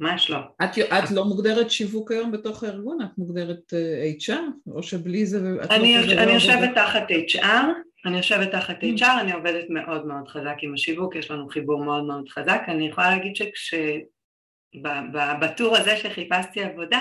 [0.00, 0.38] ממש לא.
[0.64, 2.98] את, את לא מוגדרת שיווק היום בתוך הארגון?
[3.02, 4.72] את מוגדרת uh, HR?
[4.74, 5.38] או שבלי זה...
[5.70, 7.64] אני, לא אני יושבת תחת HR,
[8.06, 9.00] אני יושבת תחת mm.
[9.00, 12.88] HR, אני עובדת מאוד מאוד חזק עם השיווק, יש לנו חיבור מאוד מאוד חזק, אני
[12.88, 13.74] יכולה להגיד שכש...
[15.40, 17.00] ב tour הזה שחיפשתי עבודה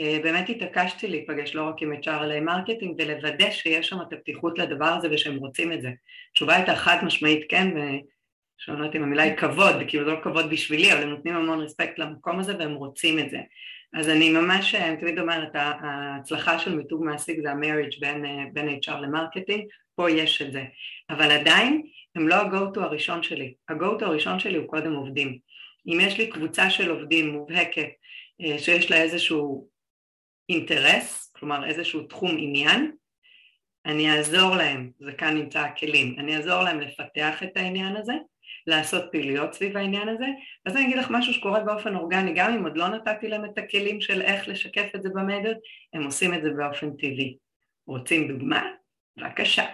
[0.00, 4.12] אה, באמת התעקשתי להיפגש לא רק עם HR אלא עם marketing ולוודא שיש שם את
[4.12, 5.90] הפתיחות לדבר הזה ושהם רוצים את זה.
[6.30, 10.20] התשובה הייתה חד משמעית כן ושאני לא יודעת אם המילה היא כבוד, כאילו זה לא
[10.22, 13.38] כבוד בשבילי אבל הם נותנים המון respect למקום הזה והם רוצים את זה.
[13.94, 18.44] אז אני ממש, אני תמיד אומרת, ההצלחה של מיתוג מעסיק זה ה marriage בין, אה,
[18.52, 20.64] בין HR ל marketing, פה יש את זה.
[21.10, 21.82] אבל עדיין
[22.16, 25.38] הם לא ה-go-to הראשון שלי, ה-go-to הראשון שלי הוא קודם עובדים.
[25.86, 27.88] אם יש לי קבוצה של עובדים מובהקת
[28.40, 29.68] אה, שיש לה איזשהו
[30.48, 32.92] אינטרס, כלומר איזשהו תחום עניין,
[33.86, 38.12] אני אעזור להם, זה כאן נמצא הכלים, אני אעזור להם לפתח את העניין הזה,
[38.66, 40.26] לעשות פעילויות סביב העניין הזה,
[40.66, 43.58] אז אני אגיד לך משהו שקורה באופן אורגני, גם אם עוד לא נתתי להם את
[43.58, 45.56] הכלים של איך לשקף את זה במדיות,
[45.92, 47.36] הם עושים את זה באופן טבעי.
[47.86, 48.81] רוצים דוגמה?
[49.16, 49.64] בבקשה.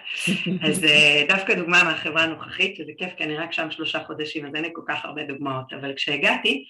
[0.69, 4.55] אז אה, דווקא דוגמה מהחברה הנוכחית, שזה כיף כי אני רק שם שלושה חודשים אז
[4.55, 6.65] אין לי כל כך הרבה דוגמאות, אבל כשהגעתי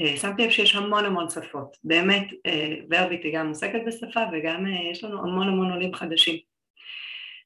[0.00, 4.66] אה, שמתי לב שיש המון המון שפות, באמת אה, ורביט היא גם עוסקת בשפה וגם
[4.92, 6.38] יש לנו המון המון עולים חדשים.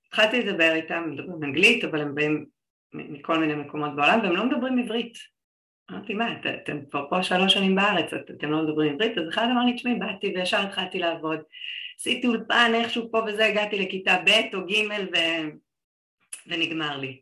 [0.08, 2.46] התחלתי לדבר איתם, מדברים אנגלית אבל הם באים
[2.92, 5.18] מכל מיני מקומות בעולם והם לא מדברים עברית.
[5.90, 9.18] אמרתי מה, את, אתם כבר פה שלוש שנים בארץ, את, אתם לא מדברים עברית?
[9.18, 11.40] אז אחד אמר לי, תשמעי, באתי וישר התחלתי לעבוד
[12.00, 15.16] עשיתי אולפן איכשהו פה וזה, הגעתי לכיתה ב' או ג' ו...
[16.46, 17.20] ונגמר לי.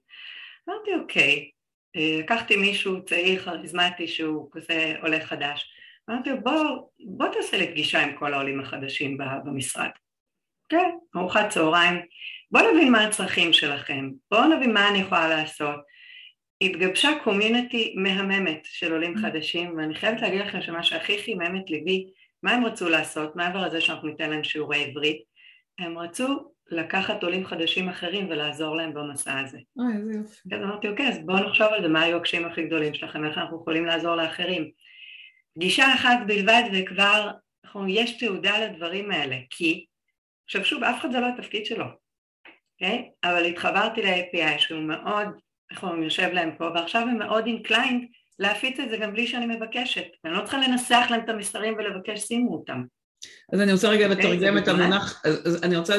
[0.68, 1.50] אמרתי אוקיי,
[1.96, 5.70] אה, לקחתי מישהו צעיר כריזמטי שהוא כזה עולה חדש,
[6.10, 9.90] אמרתי לו בוא, בוא תעשה לי פגישה עם כל העולים החדשים במשרד.
[10.68, 11.94] כן, ארוחת צהריים,
[12.50, 15.80] בוא נבין מה הצרכים שלכם, בוא נבין מה אני יכולה לעשות.
[16.60, 19.20] התגבשה קומיוניטי מהממת של עולים mm.
[19.20, 22.06] חדשים ואני חייבת להגיד לכם שמה שהכי חימם את ליבי
[22.42, 25.22] מה הם רצו לעשות מעבר לזה שאנחנו ניתן להם שיעורי עברית?
[25.78, 29.58] הם רצו לקחת עולים חדשים אחרים ולעזור להם במסע הזה.
[29.78, 30.54] אוי, איזה יופי.
[30.54, 33.38] אז אמרתי, אוקיי, אז בואו נחשוב על זה, מה היו הקשיים הכי גדולים שלכם, איך
[33.38, 34.70] אנחנו יכולים לעזור לאחרים.
[35.54, 37.30] פגישה אחת בלבד וכבר
[37.64, 39.86] אנחנו, יש תעודה לדברים האלה, כי,
[40.44, 41.84] עכשיו שוב, אף אחד זה לא התפקיד שלו,
[42.74, 43.10] אוקיי?
[43.24, 45.28] אבל התחברתי ל-API שהוא מאוד,
[45.70, 48.04] איך אומרים, יושב להם פה, ועכשיו הם מאוד inclined
[48.38, 50.06] להפיץ את זה גם בלי שאני מבקשת.
[50.24, 52.82] אני לא צריכה לנסח להם את המסרים ולבקש שימו אותם.
[53.52, 55.94] אז אני רוצה רגע אוקיי, לתרגם את המונח, אז אני רוצה,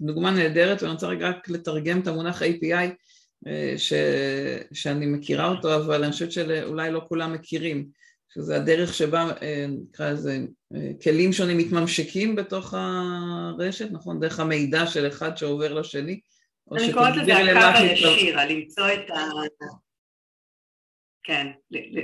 [0.00, 2.90] דוגמה נהדרת, ואני רוצה רגע רק לתרגם את המונח API
[3.46, 3.92] אה, ש,
[4.72, 7.86] שאני מכירה אותו, אבל אני חושבת שאולי לא כולם מכירים,
[8.34, 10.38] שזה הדרך שבה, אה, נקרא לזה,
[10.74, 14.20] אה, כלים שונים מתממשקים בתוך הרשת, נכון?
[14.20, 16.20] דרך המידע של אחד שעובר לשני.
[16.72, 19.20] אני קוראת לזה הקו הישיר, למצוא את ה...
[21.24, 21.46] כן,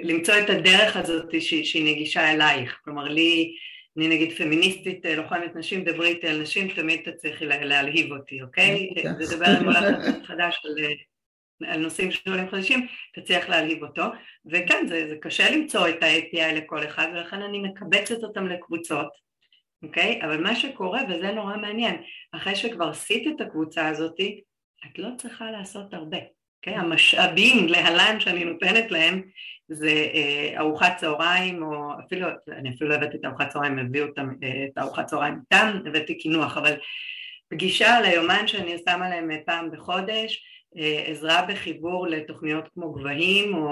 [0.02, 3.56] למצוא את הדרך הזאת שהיא נגישה אלייך, כלומר לי,
[3.96, 8.90] אני נגיד פמיניסטית, אה, לוחמת נשים, דברי איתי על נשים, תמיד תצליחי להלהיב אותי, אוקיי?
[9.20, 9.94] לדבר עם עולם
[10.26, 14.02] חדש על, אה, על נושאים שעולים חדשים, תצליח להלהיב אותו,
[14.46, 19.08] וכן, זה, זה קשה למצוא את ה-API לכל אחד, ולכן אני מקבצת אותם לקבוצות,
[19.82, 20.20] אוקיי?
[20.22, 22.02] אבל מה שקורה, וזה נורא מעניין,
[22.32, 24.20] אחרי שכבר עשית את הקבוצה הזאת,
[24.86, 26.38] את לא צריכה לעשות הרבה.
[26.59, 26.74] Okay, אוקיי?
[26.74, 29.22] המשאבים להלן שאני נותנת להם
[29.68, 34.06] זה אה, ארוחת צהריים או אפילו, אני אפילו לא הבאתי את ארוחת צהריים, הביאו
[34.42, 36.74] אה, את ארוחת צהריים איתם, הבאתי קינוח, אבל
[37.48, 40.42] פגישה ליומן שאני שמה להם פעם בחודש,
[40.78, 43.70] אה, עזרה בחיבור לתוכניות כמו גבהים או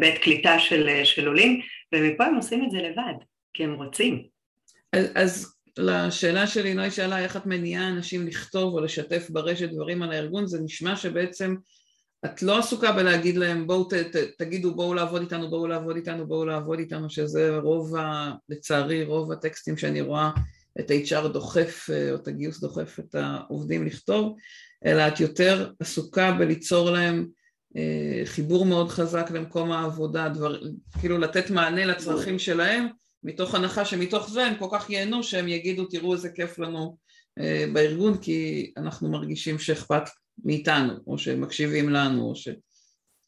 [0.00, 1.60] בית קליטה של, של עולים,
[1.94, 3.14] ומפה הם עושים את זה לבד,
[3.54, 4.22] כי הם רוצים.
[4.92, 10.02] אז, אז לשאלה שלי, נוי שאלה איך את מניעה אנשים לכתוב או לשתף ברשת דברים
[10.02, 11.54] על הארגון, זה נשמע שבעצם
[12.24, 16.26] את לא עסוקה בלהגיד להם בואו ת, ת, תגידו בואו לעבוד איתנו, בואו לעבוד איתנו,
[16.26, 20.30] בואו לעבוד איתנו, שזה רוב, ה, לצערי רוב הטקסטים שאני רואה
[20.80, 24.36] את ה-HR דוחף או את הגיוס דוחף את העובדים לכתוב,
[24.86, 27.26] אלא את יותר עסוקה בליצור להם
[27.76, 30.58] אה, חיבור מאוד חזק למקום העבודה, דבר,
[31.00, 32.86] כאילו לתת מענה לצרכים שלהם
[33.26, 36.96] מתוך הנחה שמתוך זה הם כל כך ייהנו שהם יגידו תראו איזה כיף לנו
[37.40, 40.02] אה, בארגון כי אנחנו מרגישים שאכפת
[40.44, 42.48] מאיתנו, או שמקשיבים לנו, או ש...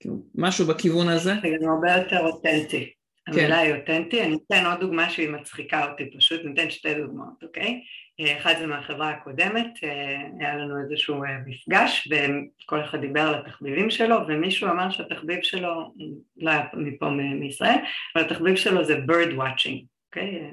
[0.01, 1.35] כאילו, משהו בכיוון הזה.
[1.43, 2.93] זה גם הרבה יותר אותנטי.
[3.27, 3.33] כן.
[3.33, 7.81] המילה היא אותנטי, אני אתן עוד דוגמה שהיא מצחיקה אותי פשוט, ניתן שתי דוגמאות, אוקיי?
[8.21, 9.67] אחד זה מהחברה הקודמת,
[10.41, 12.09] היה לנו איזשהו מפגש
[12.65, 15.95] וכל אחד דיבר על התחביבים שלו ומישהו אמר שהתחביב שלו,
[16.37, 17.77] לא היה מפה מישראל,
[18.17, 20.51] אבל התחביב שלו זה bird watching, אוקיי?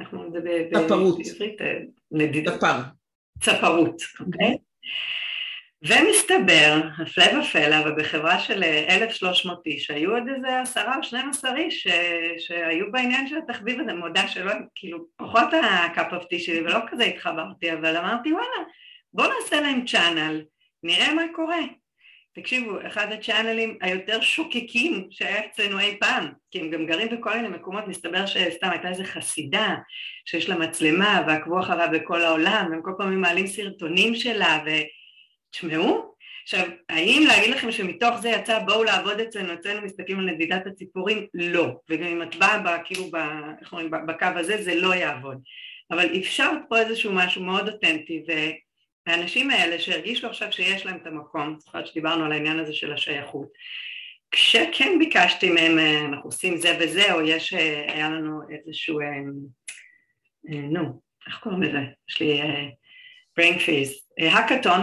[0.00, 0.72] איך אומרים את זה בעברית?
[2.58, 2.80] צפר.
[3.40, 4.56] צפרות, אוקיי?
[5.84, 11.86] ומסתבר, הפלא ופלא, אבל בחברה של 1,300 איש, היו עוד איזה עשרה או 12 איש
[12.38, 17.04] שהיו בעניין של התחביב הזה, מודה שלא, כאילו, פחות ה cup of שלי ולא כזה
[17.04, 18.68] התחברתי, אבל אמרתי וואלה,
[19.12, 20.42] בוא נעשה להם channel,
[20.82, 21.60] נראה מה קורה.
[22.34, 27.36] תקשיבו, אחד ה channelים היותר שוקקים שהיה אצלנו אי פעם, כי הם גם גרים בכל
[27.36, 29.74] מיני מקומות, מסתבר שסתם הייתה איזה חסידה
[30.24, 34.70] שיש לה מצלמה ועקבו אחריה בכל העולם, והם כל פעם מעלים סרטונים שלה, ו...
[35.50, 40.66] תשמעו, עכשיו, האם להגיד לכם שמתוך זה יצא בואו לעבוד אצלנו, אצלנו מסתכלים על נדידת
[40.66, 41.26] הציפורים?
[41.34, 43.16] לא, וגם אם את באה כאילו, ב,
[43.60, 45.38] איך אומרים, בקו הזה זה לא יעבוד,
[45.90, 48.22] אבל אפשרת פה איזשהו משהו מאוד אותנטי
[49.06, 53.48] והאנשים האלה שהרגישו עכשיו שיש להם את המקום, זוכרת שדיברנו על העניין הזה של השייכות,
[54.30, 55.78] כשכן ביקשתי מהם,
[56.08, 57.52] אנחנו עושים זה וזה, או יש,
[57.88, 59.06] היה לנו איזשהו, אה,
[60.50, 61.78] אה, נו, איך קוראים לזה?
[62.08, 62.40] יש לי
[63.40, 64.80] brain freeze, האקתון,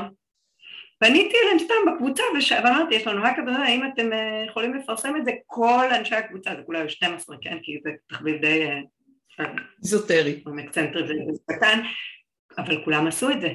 [0.99, 2.51] פניתי אליהם סתם בקבוצה וש...
[2.51, 5.31] ואמרתי, יש לנו רק הבנה, האם אתם אה, יכולים לפרסם את זה?
[5.45, 7.57] כל אנשי הקבוצה, זה כולה 12, כן?
[7.63, 8.65] כי זה תחביב די...
[8.65, 9.45] אה,
[9.83, 10.43] איזוטרי.
[10.45, 11.79] מקצנטרי וקטן,
[12.57, 13.49] אבל כולם עשו את זה.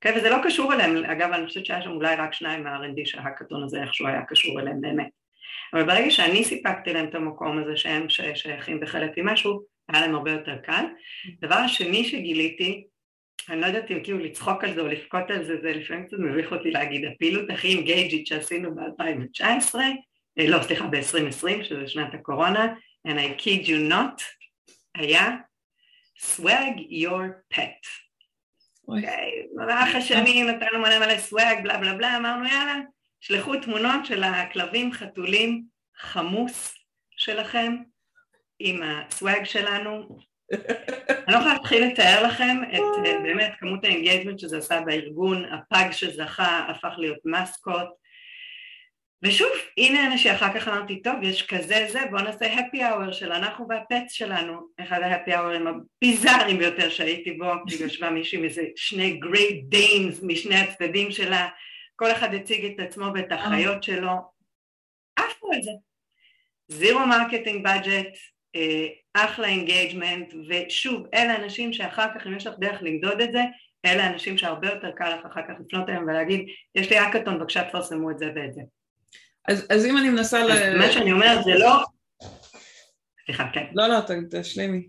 [0.00, 3.62] כן, וזה לא קשור אליהם, אגב, אני חושבת שהיה שם אולי רק שניים מה-R&D שההקאטון
[3.62, 5.08] הזה איכשהו היה קשור אליהם באמת.
[5.72, 10.30] אבל ברגע שאני סיפקתי להם את המקום הזה שהם שייכים בחלק ממשהו, היה להם הרבה
[10.30, 10.84] יותר קל.
[11.40, 12.84] דבר השני שגיליתי,
[13.48, 16.16] אני לא יודעת אם כאילו לצחוק על זה או לבכות על זה, זה לפעמים קצת
[16.18, 19.74] מביך אותי להגיד, הפעילות הכי אינגייג'ית שעשינו ב-2019,
[20.38, 22.74] אה, לא סליחה ב-2020 שזה שנת הקורונה,
[23.08, 24.22] and I kid you not,
[24.94, 25.30] היה
[26.18, 28.04] swag your pet.
[28.88, 32.80] אוקיי, במהלך השנים נתנו מלא מלא swag, בלה בלה בלה, אמרנו יאללה,
[33.20, 35.64] שלחו תמונות של הכלבים חתולים
[35.96, 36.74] חמוס
[37.16, 37.76] שלכם
[38.58, 40.18] עם ה swag שלנו,
[40.52, 45.44] אני לא יכולה להתחיל לתאר לכם את אה, באמת כמות ה engagement שזה עשה בארגון,
[45.44, 47.88] הפג שזכה הפך להיות מסקוט.
[49.22, 53.32] ושוב, הנה אנשים, אחר כך אמרתי, טוב, יש כזה זה, בואו נעשה happy hour של
[53.32, 58.62] אנחנו וה pets שלנו, אחד ה-happy hourים הביזאריים ביותר שהייתי בו, כי יושבה מישהי איזה
[58.76, 61.48] שני Great Danes משני הצדדים שלה,
[61.96, 64.12] כל אחד הציג את עצמו ואת החיות שלו,
[65.16, 65.70] עפו על זה.
[66.68, 68.16] zero marketing budget,
[69.14, 73.42] אחלה engagement, ושוב, אלה אנשים שאחר כך, אם יש לך דרך למדוד את זה,
[73.84, 77.68] אלה אנשים שהרבה יותר קל לך אחר כך לפנות אליהם ולהגיד, יש לי האקתון, בבקשה
[77.68, 78.60] תפרסמו את זה ואת זה.
[79.48, 80.78] אז, אז אם אני מנסה ל...
[80.78, 81.84] מה שאני אומרת זה לא...
[83.26, 83.64] סליחה, כן.
[83.74, 83.96] לא, לא,
[84.30, 84.88] תשלימי.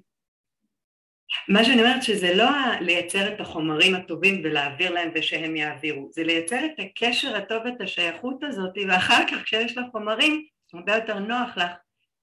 [1.49, 2.49] מה שאני אומרת שזה לא
[2.81, 8.43] לייצר את החומרים הטובים ולהעביר להם ושהם יעבירו, זה לייצר את הקשר הטוב ואת השייכות
[8.43, 11.71] הזאת ואחר כך כשיש לך חומרים הרבה יותר נוח לך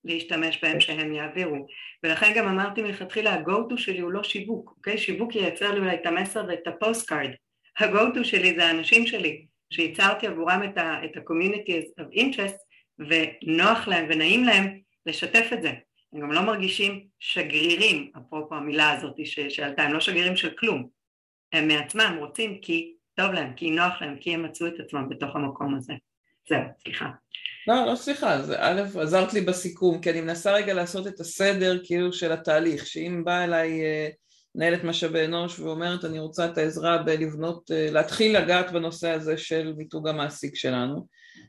[0.05, 1.67] להשתמש בהם שהם יעבירו.
[2.03, 4.99] ולכן גם אמרתי מלכתחילה ה-go to שלי הוא לא שיווק, אוקיי?
[4.99, 7.31] שיווק ייצר לי אולי את המסר ואת ה postcard
[7.79, 12.57] ה-go to שלי זה האנשים שלי שייצרתי עבורם את ה-community of interest
[12.99, 15.73] ונוח להם ונעים להם לשתף את זה.
[16.13, 19.17] הם גם לא מרגישים שגרירים, אפרופו המילה הזאת
[19.49, 20.89] שעלתה, הם לא שגרירים של כלום.
[21.53, 25.37] הם מעצמם רוצים כי טוב להם, כי נוח להם, כי הם מצאו את עצמם בתוך
[25.37, 25.95] המקום הזה.
[26.49, 27.11] זהו, סליחה
[27.69, 31.79] לא, לא סליחה, זה א', עזרת לי בסיכום, כי אני מנסה רגע לעשות את הסדר
[31.85, 34.09] כאילו של התהליך, שאם באה אליי אה,
[34.55, 39.73] מנהלת משאבי אנוש ואומרת אני רוצה את העזרה בלבנות, אה, להתחיל לגעת בנושא הזה של
[39.77, 41.07] מיתוג המעסיק שלנו,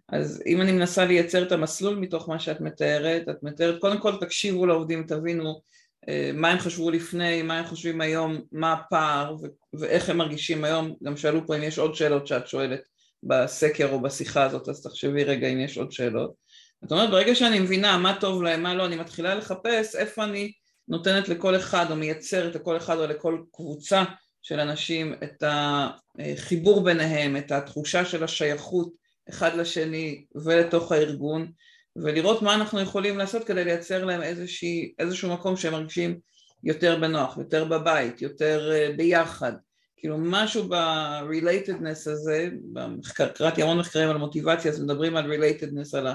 [0.10, 4.16] אז אם אני מנסה לייצר את המסלול מתוך מה שאת מתארת, את מתארת, קודם כל
[4.20, 5.62] תקשיבו לעובדים, תבינו
[6.10, 9.36] אה, מה הם חשבו לפני, מה הם חושבים היום, מה הפער
[9.74, 12.82] ואיך הם מרגישים היום, גם שאלו פה אם יש עוד שאלות שאת שואלת
[13.28, 16.34] בסקר או בשיחה הזאת, אז תחשבי רגע אם יש עוד שאלות.
[16.82, 20.52] זאת אומרת, ברגע שאני מבינה מה טוב להם, מה לא, אני מתחילה לחפש איפה אני
[20.88, 24.04] נותנת לכל אחד או מייצרת לכל אחד או לכל קבוצה
[24.42, 28.94] של אנשים את החיבור ביניהם, את התחושה של השייכות
[29.30, 31.52] אחד לשני ולתוך הארגון
[31.96, 36.20] ולראות מה אנחנו יכולים לעשות כדי לייצר להם איזושהי, איזשהו מקום שהם מרגישים
[36.64, 39.54] יותר בנוח, יותר בבית, יותר אה, ביחד
[40.04, 46.08] כאילו משהו ב-relatedness הזה, במחקר, קראתי המון מחקרים על מוטיבציה, אז מדברים על relatedness, על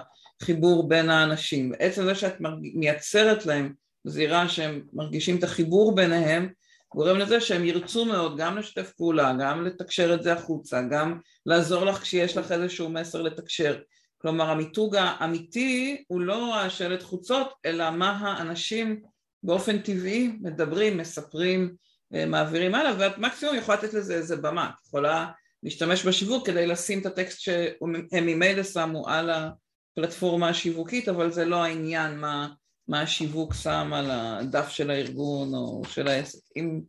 [0.43, 1.73] החיבור בין האנשים.
[1.79, 2.37] עצם זה שאת
[2.75, 3.73] מייצרת להם
[4.05, 6.49] זירה שהם מרגישים את החיבור ביניהם,
[6.95, 11.85] גורם לזה שהם ירצו מאוד גם לשתף פעולה, גם לתקשר את זה החוצה, גם לעזור
[11.85, 13.79] לך כשיש לך איזשהו מסר לתקשר.
[14.19, 19.01] כלומר המיתוג האמיתי הוא לא השלט חוצות, אלא מה האנשים
[19.43, 21.75] באופן טבעי מדברים, מספרים,
[22.11, 25.27] מעבירים הלאה, ואת מקסימום יכולה לתת לזה איזה במה, את יכולה
[25.63, 31.65] להשתמש בשיווק כדי לשים את הטקסט שהם ממילא שמו על הפלטפורמה השיווקית, אבל זה לא
[31.65, 32.49] העניין מה,
[32.89, 36.39] מה השיווק שם על הדף של הארגון או של העסק.
[36.57, 36.81] אם,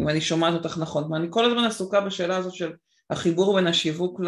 [0.00, 2.72] אם אני שומעת אותך נכון, אני כל הזמן עסוקה בשאלה הזאת של
[3.10, 4.20] החיבור בין השיווק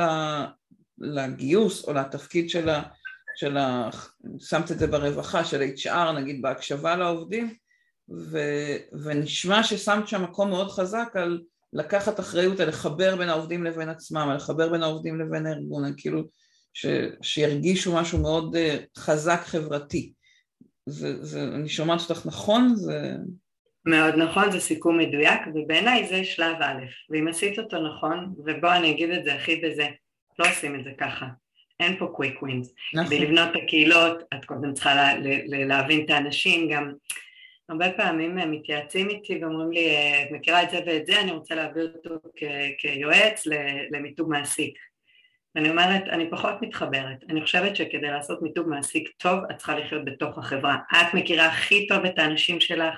[0.99, 2.51] לגיוס או לתפקיד.
[3.37, 3.91] של ה...
[4.39, 7.55] שמת את זה ברווחה, של HR נגיד בהקשבה לעובדים
[8.31, 8.39] ו,
[9.05, 11.41] ונשמע ששמת שם מקום מאוד חזק על
[11.73, 15.93] לקחת אחריות, על לחבר בין העובדים לבין עצמם, על לחבר בין העובדים לבין הארגון, על
[15.97, 16.23] כאילו
[16.75, 16.87] ש,
[17.23, 20.13] שירגישו משהו מאוד uh, חזק חברתי.
[20.87, 22.75] זה, זה, אני שומעת אותך נכון?
[22.75, 23.15] זה...
[23.87, 28.91] מאוד נכון, זה סיכום מדויק, ובעיניי זה שלב א', ואם עשית אותו נכון, ובוא אני
[28.91, 29.87] אגיד את זה הכי בזה,
[30.39, 31.27] לא עושים את זה ככה,
[31.81, 32.75] אין פה קוויק ווינס.
[32.95, 33.07] נכון.
[33.07, 36.93] כדי לבנות את הקהילות, את קודם צריכה לה, לה, להבין את האנשים, גם
[37.73, 41.55] הרבה פעמים הם מתייעצים איתי ואומרים לי, את מכירה את זה ואת זה, אני רוצה
[41.55, 43.47] להעביר אותו כ- כיועץ
[43.91, 44.79] למיתוג מעסיק.
[45.55, 47.25] ואני אומרת, אני פחות מתחברת.
[47.29, 50.77] אני חושבת שכדי לעשות מיתוג מעסיק טוב, את צריכה לחיות בתוך החברה.
[50.93, 52.95] את מכירה הכי טוב את האנשים שלך,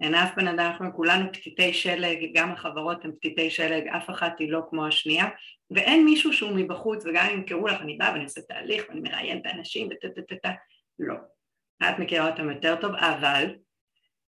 [0.00, 4.38] אין אף בן אדם, אנחנו כולנו פתיתי שלג, גם החברות הן פתיתי שלג, אף אחת
[4.38, 5.26] היא לא כמו השנייה,
[5.70, 9.38] ואין מישהו שהוא מבחוץ, וגם אם ימכרו לך, אני באה ואני עושה תהליך ואני מראיין
[9.38, 10.52] את האנשים וטה טה טה טה,
[10.98, 11.14] לא.
[11.82, 13.54] את מכירה אותם יותר טוב, אבל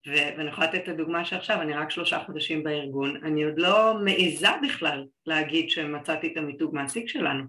[0.07, 4.47] ואני יכולה לתת את הדוגמה שעכשיו, אני רק שלושה חודשים בארגון, אני עוד לא מעיזה
[4.63, 7.43] בכלל להגיד שמצאתי את המיתוג מעסיק שלנו.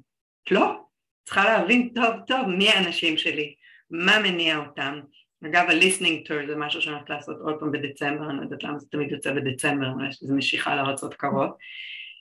[0.50, 0.84] לא.
[1.24, 3.54] צריכה להבין טוב טוב מי האנשים שלי,
[3.90, 5.00] מה מניע אותם.
[5.46, 8.78] אגב, ה-listening tour זה משהו שאני הולכת לעשות עוד פעם בדצמבר, אני לא יודעת למה
[8.78, 11.56] זה תמיד יוצא בדצמבר, אבל יש לזה משיכה לארצות קרות,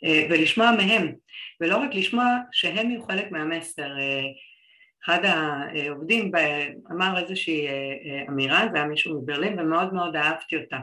[0.03, 1.11] אה, ולשמוע מהם,
[1.61, 3.89] ולא רק לשמוע שהם יהיו חלק מהמסר.
[5.05, 6.31] אחד העובדים
[6.91, 10.77] אמר איזושהי אה, אה, אמירה, זה היה מישהו מברלין ומאוד מאוד אהבתי אותה.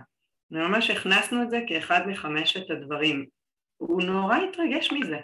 [0.51, 3.27] וממש הכנסנו את זה כאחד מחמשת הדברים.
[3.77, 5.19] הוא נורא התרגש מזה,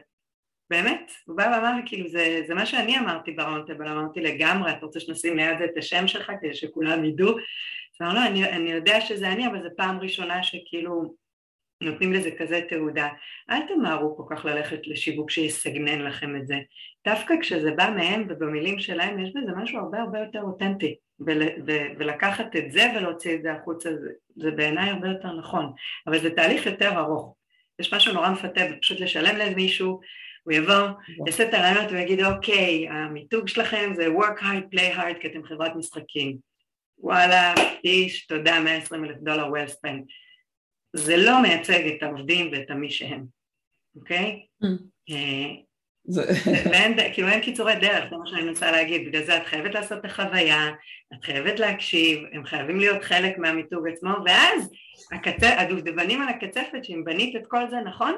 [0.70, 1.12] באמת.
[1.26, 5.36] הוא בא ואמר כאילו, זה, זה מה שאני אמרתי בראונטבל, אמרתי לגמרי, אתה רוצה שנשים
[5.36, 7.28] ליד את השם שלך כדי שכולם ידעו?
[7.30, 11.14] אז אמרנו, לא, אני, אני יודע שזה אני, אבל זו פעם ראשונה שכאילו
[11.80, 13.08] נותנים לזה כזה תעודה.
[13.50, 16.56] אל תמהרו כל כך ללכת לשיווק שיסגנן לכם את זה.
[17.08, 20.94] דווקא כשזה בא מהם ובמילים שלהם יש בזה משהו הרבה הרבה יותר אותנטי.
[21.20, 25.72] ול, ו, ולקחת את זה ולהוציא את זה החוצה זה, זה בעיניי הרבה יותר נכון.
[26.06, 27.36] אבל זה תהליך יותר ארוך.
[27.78, 30.00] יש משהו נורא מפתה פשוט לשלם למישהו,
[30.42, 30.88] הוא יבוא,
[31.26, 35.76] יעשה את הרעיונות ויגיד אוקיי, המיתוג שלכם זה work hard, play hard כי אתם חברת
[35.76, 36.36] משחקים.
[36.98, 37.54] וואלה,
[37.84, 40.25] איש, תודה, 120 אלף דולר well spent.
[40.96, 43.24] זה לא מייצג את העובדים ואת המי שהם,
[43.96, 44.46] אוקיי?
[44.64, 44.66] Mm.
[45.10, 45.66] אה,
[46.70, 49.98] ואין, כאילו אין קיצורי דרך, זה מה שאני מנסה להגיד, בגלל זה את חייבת לעשות
[49.98, 50.70] את החוויה,
[51.14, 54.70] את חייבת להקשיב, הם חייבים להיות חלק מהמיתוג עצמו, ואז
[55.12, 55.42] הקצ...
[55.42, 58.14] הדובדבנים על הקצפת, שאם בנית את כל זה נכון,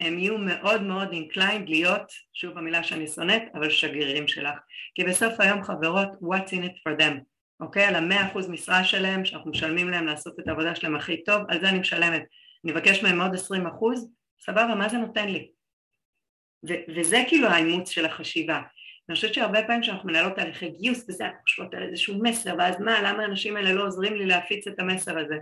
[0.00, 4.58] הם יהיו מאוד מאוד inclined להיות, שוב המילה שאני שונאת, אבל שגרירים שלך.
[4.94, 7.31] כי בסוף היום חברות, what's in it for them.
[7.62, 7.84] אוקיי?
[7.84, 11.60] על המאה אחוז משרה שלהם, שאנחנו משלמים להם לעשות את העבודה שלהם הכי טוב, על
[11.60, 12.22] זה אני משלמת.
[12.64, 14.08] אני אבקש מהם עוד עשרים אחוז,
[14.40, 15.50] סבבה, מה זה נותן לי?
[16.68, 18.60] ו- וזה כאילו האימוץ של החשיבה.
[19.08, 22.80] אני חושבת שהרבה פעמים כשאנחנו מנהלות תהליכי גיוס וזה, אנחנו חושבות על איזשהו מסר, ואז
[22.80, 25.36] מה, למה האנשים האלה לא עוזרים לי להפיץ את המסר הזה?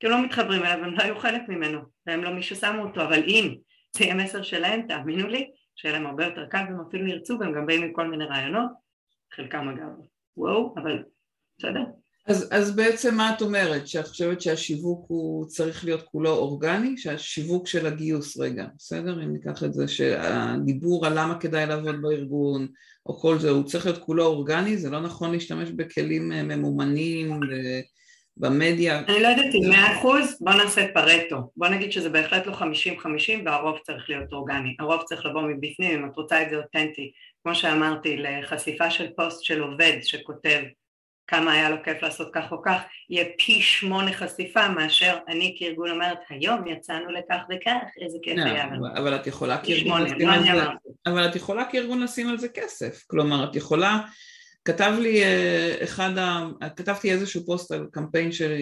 [0.00, 3.02] כי הם לא מתחברים אליו, הם לא היו חלק ממנו, והם לא מי ששמו אותו,
[3.02, 3.54] אבל אם
[3.96, 7.52] זה יהיה מסר שלהם, תאמינו לי, שיהיה להם הרבה יותר קל, והם אפילו ירצו, והם
[7.52, 8.70] גם באים עם כל מיני רעיונות,
[9.32, 9.88] חלקם אגב,
[10.36, 11.02] וואו, אבל
[11.58, 11.84] בסדר?
[12.26, 13.88] אז, אז בעצם מה את אומרת?
[13.88, 16.96] שאת חושבת שהשיווק הוא צריך להיות כולו אורגני?
[16.96, 19.22] שהשיווק של הגיוס, רגע, בסדר?
[19.22, 22.66] אם ניקח את זה שהדיבור על למה כדאי לעבוד בארגון
[23.06, 24.76] או כל זה, הוא צריך להיות כולו אורגני?
[24.76, 27.40] זה לא נכון להשתמש בכלים אה, ממומנים
[28.36, 28.98] במדיה?
[28.98, 31.36] אני לא יודעת אם מאה אחוז, בוא נעשה פרטו.
[31.56, 34.76] בוא נגיד שזה בהחלט לא חמישים חמישים והרוב צריך להיות אורגני.
[34.80, 37.12] הרוב צריך לבוא מבפנים, אם את רוצה את זה אותנטי.
[37.42, 40.60] כמו שאמרתי, לחשיפה של פוסט של עובד שכותב
[41.26, 45.90] כמה היה לו כיף לעשות כך או כך, יהיה פי שמונה חשיפה מאשר אני כארגון
[45.90, 48.86] אומרת היום יצאנו לכך וכך, איזה כיף היה לנו.
[48.96, 50.64] אבל את יכולה כארגון לשים על זה,
[51.06, 54.00] אבל את יכולה כארגון לשים על זה כסף, כלומר את יכולה,
[54.64, 56.10] כתב לי אה, אחד,
[56.76, 58.54] כתבתי איזשהו פוסט על קמפיין של,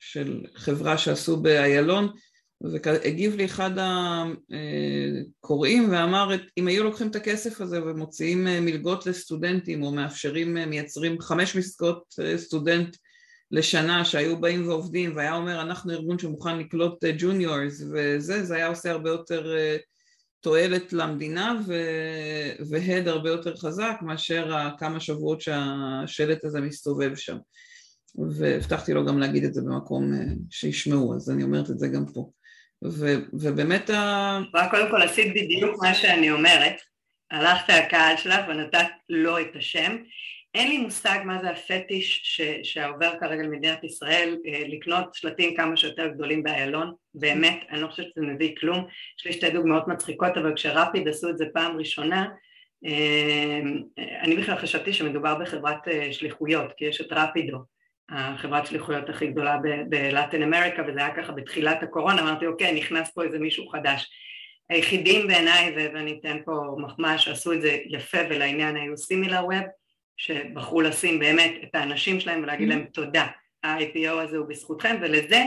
[0.00, 2.08] של חברה שעשו באיילון
[2.72, 3.70] והגיב לי אחד
[5.40, 11.56] הקוראים ואמר אם היו לוקחים את הכסף הזה ומוציאים מלגות לסטודנטים או מאפשרים, מייצרים חמש
[11.56, 12.96] מסגות סטודנט
[13.50, 18.90] לשנה שהיו באים ועובדים והיה אומר אנחנו ארגון שמוכן לקלוט ג'וניורס וזה, זה היה עושה
[18.90, 19.56] הרבה יותר
[20.40, 21.60] תועלת למדינה
[22.70, 27.36] והד הרבה יותר חזק מאשר כמה שבועות שהשלט הזה מסתובב שם.
[28.38, 30.12] והבטחתי לו גם להגיד את זה במקום
[30.50, 32.30] שישמעו, אז אני אומרת את זה גם פה.
[32.84, 34.40] ו, ובאמת ה...
[34.54, 36.76] רק קודם כל עשית בדיוק מה שאני אומרת,
[37.30, 39.96] הלכת לקהל שלך ונתת לו את השם.
[40.54, 45.76] אין לי מושג מה זה הפטיש ש, שעובר כרגע למדינת ישראל, אה, לקנות שלטים כמה
[45.76, 48.86] שיותר גדולים באיילון, באמת, אני לא חושבת שזה מביא כלום.
[49.18, 52.26] יש לי שתי דוגמאות מצחיקות, אבל כשרפיד עשו את זה פעם ראשונה,
[52.86, 53.60] אה,
[54.22, 57.58] אני בכלל חשבתי שמדובר בחברת אה, שליחויות, כי יש את רפידו,
[58.10, 59.56] החברת שליחויות הכי גדולה
[59.88, 64.10] בלטין אמריקה וזה היה ככה בתחילת הקורונה, אמרתי אוקיי נכנס פה איזה מישהו חדש.
[64.70, 69.64] היחידים בעיניי, ואני אתן פה מחמאה שעשו את זה יפה ולעניין היו סימילר ווב,
[70.16, 73.26] שבחרו לשים באמת את האנשים שלהם ולהגיד להם תודה,
[73.64, 75.44] ה-IPO הזה הוא בזכותכם ולזה,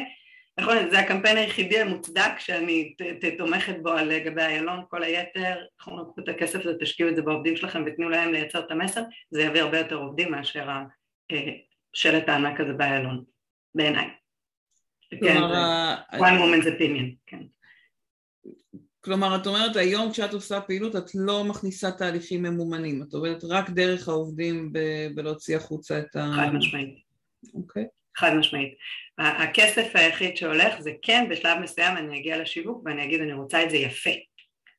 [0.59, 2.95] נכון, זה הקמפיין היחידי המוצדק שאני
[3.37, 7.21] תומכת בו על גבי איילון, כל היתר, אנחנו נקחו את הכסף הזה, תשקיעו את זה
[7.21, 9.01] בעובדים שלכם ותנו להם לייצר את המסר,
[9.31, 10.69] זה יביא הרבה יותר עובדים מאשר
[11.97, 13.23] השלט הענק הזה באיילון,
[13.75, 14.07] בעיניי.
[15.21, 15.37] כן,
[16.13, 17.43] one woman's opinion, כן.
[18.99, 23.69] כלומר, את אומרת היום כשאת עושה פעילות את לא מכניסה תהליכים ממומנים, את עובדת רק
[23.69, 26.31] דרך העובדים ב- בלהוציא החוצה את ה...
[26.35, 26.97] חד משמעית.
[27.53, 27.83] אוקיי.
[27.83, 27.87] Okay.
[28.17, 28.73] חד משמעית.
[29.17, 33.69] הכסף היחיד שהולך זה כן בשלב מסוים אני אגיע לשיווק ואני אגיד אני רוצה את
[33.69, 34.09] זה יפה,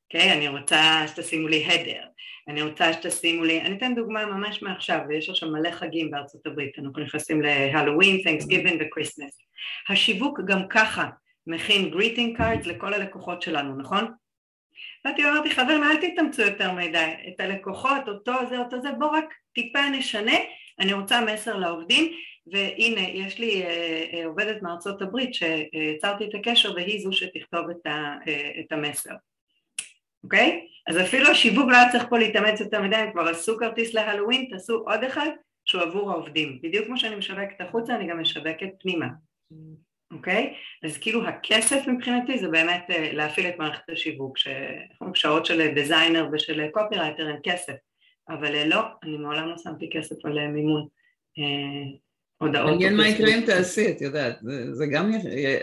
[0.04, 0.30] אוקיי?
[0.30, 0.32] Okay?
[0.32, 2.02] אני רוצה שתשימו לי header,
[2.48, 6.78] אני רוצה שתשימו לי, אני אתן דוגמה ממש מעכשיו, ויש עכשיו מלא חגים בארצות הברית,
[6.78, 9.38] אנחנו נכנסים להלואוין, Thanksgiving ו Christmas.
[9.88, 11.08] השיווק גם ככה
[11.46, 14.12] מכין greeting cards לכל הלקוחות שלנו, נכון?
[15.04, 19.34] באתי ואמרתי חברים אל תתאמצו יותר מדי, את הלקוחות, אותו זה, אותו זה, בוא רק
[19.52, 20.36] טיפה נשנה,
[20.80, 22.12] אני רוצה מסר לעובדים
[22.52, 27.86] והנה יש לי אה, אה, עובדת מארצות הברית שיצרתי את הקשר והיא זו שתכתוב את,
[27.86, 28.16] אה,
[28.60, 29.14] את המסר,
[30.24, 30.66] אוקיי?
[30.86, 34.48] אז אפילו השיווק לא היה צריך פה להתאמץ יותר מדי, הם כבר עשו כרטיס להלואוין,
[34.50, 35.28] תעשו עוד אחד
[35.64, 39.06] שהוא עבור העובדים, בדיוק כמו שאני משווקת החוצה אני גם משווקת פנימה
[40.12, 40.54] אוקיי?
[40.84, 44.38] אז כאילו הכסף מבחינתי זה באמת אה, להפעיל את מערכת השיווק,
[45.14, 47.74] שעות של designer ושל קופירייטר אין כסף,
[48.28, 50.86] אבל אה, לא, אני מעולם לא שמתי כסף על אה, מימון
[52.38, 52.70] הודעות.
[52.70, 54.38] מעניין מה יקרה אם תעשי, את יודעת,
[54.72, 55.10] זה גם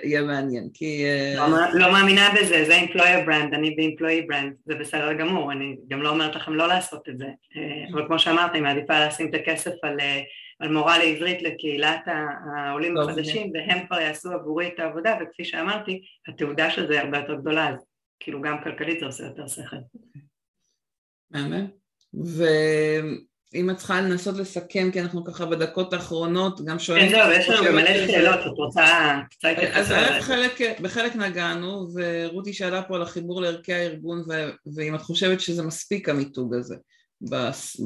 [0.03, 1.03] יהיה מעניין, כי...
[1.36, 6.01] לא, לא מאמינה בזה, זה employer brand, אני ב-employee brand, זה בסדר גמור, אני גם
[6.01, 7.28] לא אומרת לכם לא לעשות את זה,
[7.93, 9.97] אבל כמו שאמרת, אני מעדיפה לשים את הכסף על
[10.59, 16.71] על מורה לעברית לקהילת העולים החדשים והם כבר יעשו עבורי את העבודה וכפי שאמרתי התעודה
[16.71, 17.86] של זה הרבה יותר גדולה אז
[18.19, 19.76] כאילו גם כלכלית זה עושה יותר שכל.
[21.32, 21.67] מהמם.
[23.53, 27.09] ואם את צריכה לנסות לסכם כי אנחנו ככה בדקות האחרונות גם שואלים...
[27.09, 28.85] כן זהו, יש לנו מלא שאלות, את רוצה
[29.31, 29.93] קצת אז
[30.81, 34.23] בחלק נגענו ורותי שאלה פה על החיבור לערכי הארגון
[34.75, 36.75] ואם את חושבת שזה מספיק המיתוג הזה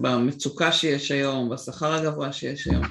[0.01, 2.84] במצוקה שיש היום, בשכר הגבוה שיש היום?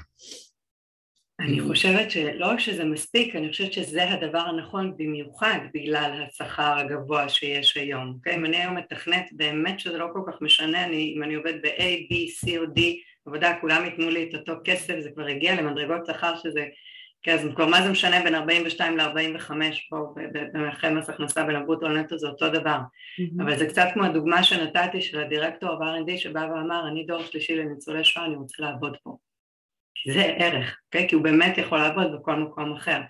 [1.40, 7.28] אני חושבת שלא רק שזה מספיק, אני חושבת שזה הדבר הנכון במיוחד בגלל השכר הגבוה
[7.28, 8.10] שיש היום.
[8.10, 8.14] Okay?
[8.14, 8.34] אוקיי?
[8.34, 12.12] אם אני היום מתכנת, באמת שזה לא כל כך משנה, אני, אם אני עובד ב-A,
[12.12, 12.14] B,
[12.44, 12.80] C או D,
[13.26, 16.66] עבודה, כולם ייתנו לי את אותו כסף, זה כבר הגיע למדרגות שכר שזה
[17.22, 19.50] כן, אז כבר מה זה משנה בין 42 ל-45
[19.90, 23.42] פה במערכי מס הכנסה בין הברוטו לנטו זה אותו דבר mm-hmm.
[23.42, 28.04] אבל זה קצת כמו הדוגמה שנתתי של הדירקטור ב-R&D שבא ואמר אני דור שלישי לניצולי
[28.04, 29.16] שואה אני רוצה לעבוד פה
[30.06, 30.84] זה ערך, okay?
[30.86, 31.08] אוקיי?
[31.08, 33.00] כי הוא באמת יכול לעבוד בכל מקום אחר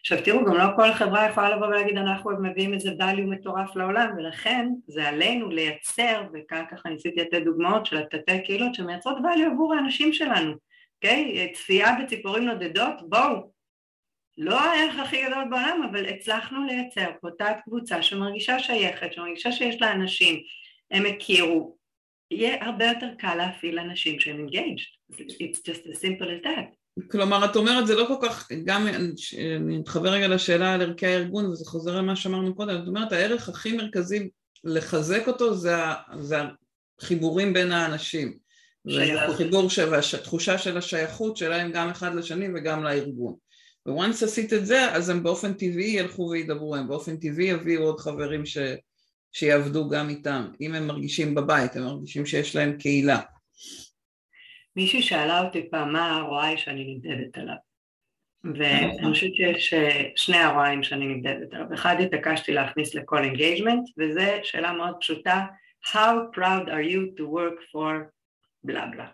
[0.00, 4.10] עכשיו תראו גם לא כל חברה יכולה לבוא ולהגיד אנחנו מביאים איזה value מטורף לעולם
[4.16, 9.74] ולכן זה עלינו לייצר וכאן ככה ניסיתי לתת דוגמאות של התתי קהילות שמייצרות value עבור
[9.74, 10.52] האנשים שלנו
[11.04, 11.50] אוקיי?
[11.50, 11.56] Okay?
[11.56, 13.52] צפייה בציפורים נודדות, בואו,
[14.38, 19.80] לא הערך הכי גדול בעולם, אבל הצלחנו לייצר פה תת קבוצה שמרגישה שייכת, שמרגישה שיש
[19.80, 20.40] לה אנשים,
[20.90, 21.76] הם הכירו,
[22.30, 26.76] יהיה הרבה יותר קל להפעיל אנשים שהם engaged, it's just as simple as that.
[27.10, 31.46] כלומר, את אומרת, זה לא כל כך, גם, אני מתחבר רגע לשאלה על ערכי הארגון,
[31.46, 34.28] וזה חוזר למה שאמרנו קודם, את אומרת, הערך הכי מרכזי
[34.64, 35.74] לחזק אותו זה,
[36.20, 36.36] זה
[37.00, 38.42] החיבורים בין האנשים.
[38.84, 43.34] והחיבור והתחושה של השייכות שלהם גם אחד לשני וגם לארגון.
[43.86, 48.00] once עשית את זה, אז הם באופן טבעי ילכו וידברו, הם באופן טבעי יביאו עוד
[48.00, 48.58] חברים ש,
[49.32, 50.48] שיעבדו גם איתם.
[50.60, 53.20] אם הם מרגישים בבית, הם מרגישים שיש להם קהילה.
[54.76, 57.54] מישהי שאלה אותי פעם מה ה-ROI שאני נמדדת עליו.
[58.44, 61.66] ואני חושבת שיש אה, שני ROI ים שאני נמדדת עליו.
[61.74, 65.44] אחד התעקשתי להכניס לכל engagement, וזו שאלה מאוד פשוטה,
[65.84, 68.10] How proud are you to work for
[68.64, 69.08] בלה בלה,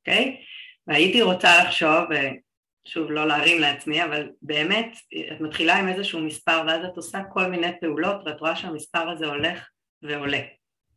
[0.00, 0.40] אוקיי?
[0.86, 2.00] והייתי רוצה לחשוב,
[2.84, 4.96] שוב לא להרים לעצמי, אבל באמת
[5.32, 9.26] את מתחילה עם איזשהו מספר ואז את עושה כל מיני פעולות ואת רואה שהמספר הזה
[9.26, 9.68] הולך
[10.02, 10.40] ועולה,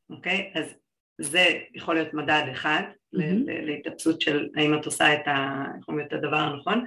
[0.10, 0.52] אוקיי?
[0.56, 0.76] אז
[1.18, 2.82] זה יכול להיות מדד אחד
[3.16, 3.20] mm-hmm.
[3.48, 5.64] להתאפסות של האם את עושה את, ה,
[6.08, 6.86] את הדבר הנכון.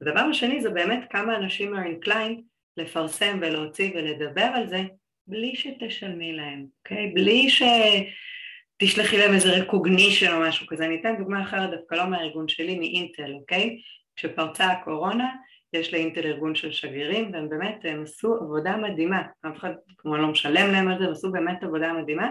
[0.00, 2.40] הדבר השני זה באמת כמה אנשים are inclined
[2.76, 4.82] לפרסם ולהוציא ולדבר על זה
[5.26, 7.12] בלי שתשלמי להם, אוקיי?
[7.14, 10.86] בלי שתשלחי להם איזה recognition או משהו כזה.
[10.86, 13.80] אני אתן דוגמה אחרת דווקא לא מהארגון שלי, מאינטל, אוקיי?
[14.16, 15.28] כשפרצה הקורונה
[15.72, 20.28] יש לאינטל ארגון של שגרירים והם באמת הם עשו עבודה מדהימה, אף אחד כמו לא
[20.28, 22.30] משלם להם על זה, הם עשו באמת עבודה מדהימה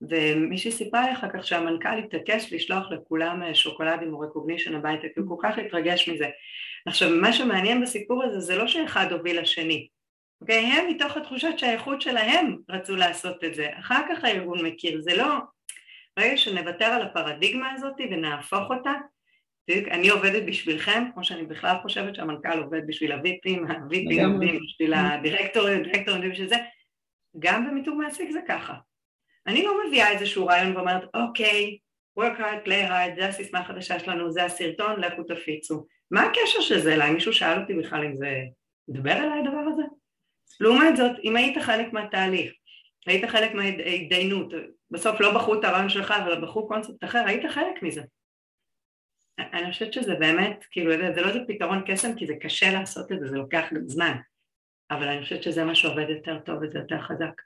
[0.00, 5.20] ומישהי סיפרה לי אחר כך שהמנכ"ל התעקש לשלוח לכולם אה, שוקולדים או רקוגנישן הביתה כי
[5.20, 6.28] הוא כל כך התרגש מזה.
[6.86, 9.88] עכשיו מה שמעניין בסיפור הזה זה לא שאחד הוביל לשני,
[10.40, 10.58] אוקיי?
[10.58, 15.26] הם מתוך התחושת שהאיכות שלהם רצו לעשות את זה, אחר כך הארגון מכיר, זה לא...
[16.16, 18.92] ברגע שנוותר על הפרדיגמה הזאת ונהפוך אותה
[19.70, 25.80] אני עובדת בשבילכם, כמו שאני בכלל חושבת שהמנכ"ל עובד בשביל הוויפים, הוויפים עובדים בשביל הדירקטורים,
[25.80, 26.56] הדירקטורים עובדים בשביל זה,
[27.38, 28.74] גם במיתוג מעסיק זה ככה.
[29.46, 31.78] אני לא מביאה איזשהו רעיון ואומרת, אוקיי,
[32.20, 35.86] work hard, play hard, זה הסיסמה החדשה שלנו, זה הסרטון, לכו תפיצו.
[36.10, 37.10] מה הקשר של זה אליי?
[37.10, 38.42] מישהו שאל אותי בכלל אם זה
[38.88, 39.82] מדבר אליי הדבר הזה?
[40.60, 42.52] לעומת זאת, אם היית חלק מהתהליך,
[43.06, 44.52] היית חלק מההתדיינות,
[44.90, 48.02] בסוף לא בחרו את הרעיון שלך, אבל בחרו קונספט אחר, היית חלק מזה.
[49.38, 53.20] אני חושבת שזה באמת, כאילו, זה לא איזה פתרון קסם כי זה קשה לעשות את
[53.20, 54.16] זה, זה לוקח גם זמן,
[54.90, 57.42] אבל אני חושבת שזה מה שעובד יותר טוב וזה יותר חזק.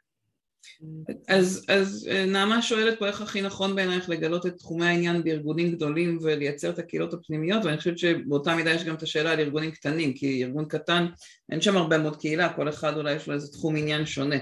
[1.28, 5.72] אז, אז אה, נעמה שואלת פה איך הכי נכון בעינייך לגלות את תחומי העניין בארגונים
[5.72, 9.70] גדולים ולייצר את הקהילות הפנימיות ואני חושבת שבאותה מידה יש גם את השאלה על ארגונים
[9.70, 11.06] קטנים כי ארגון קטן
[11.52, 14.36] אין שם הרבה מאוד קהילה כל אחד אולי יש לו איזה תחום עניין שונה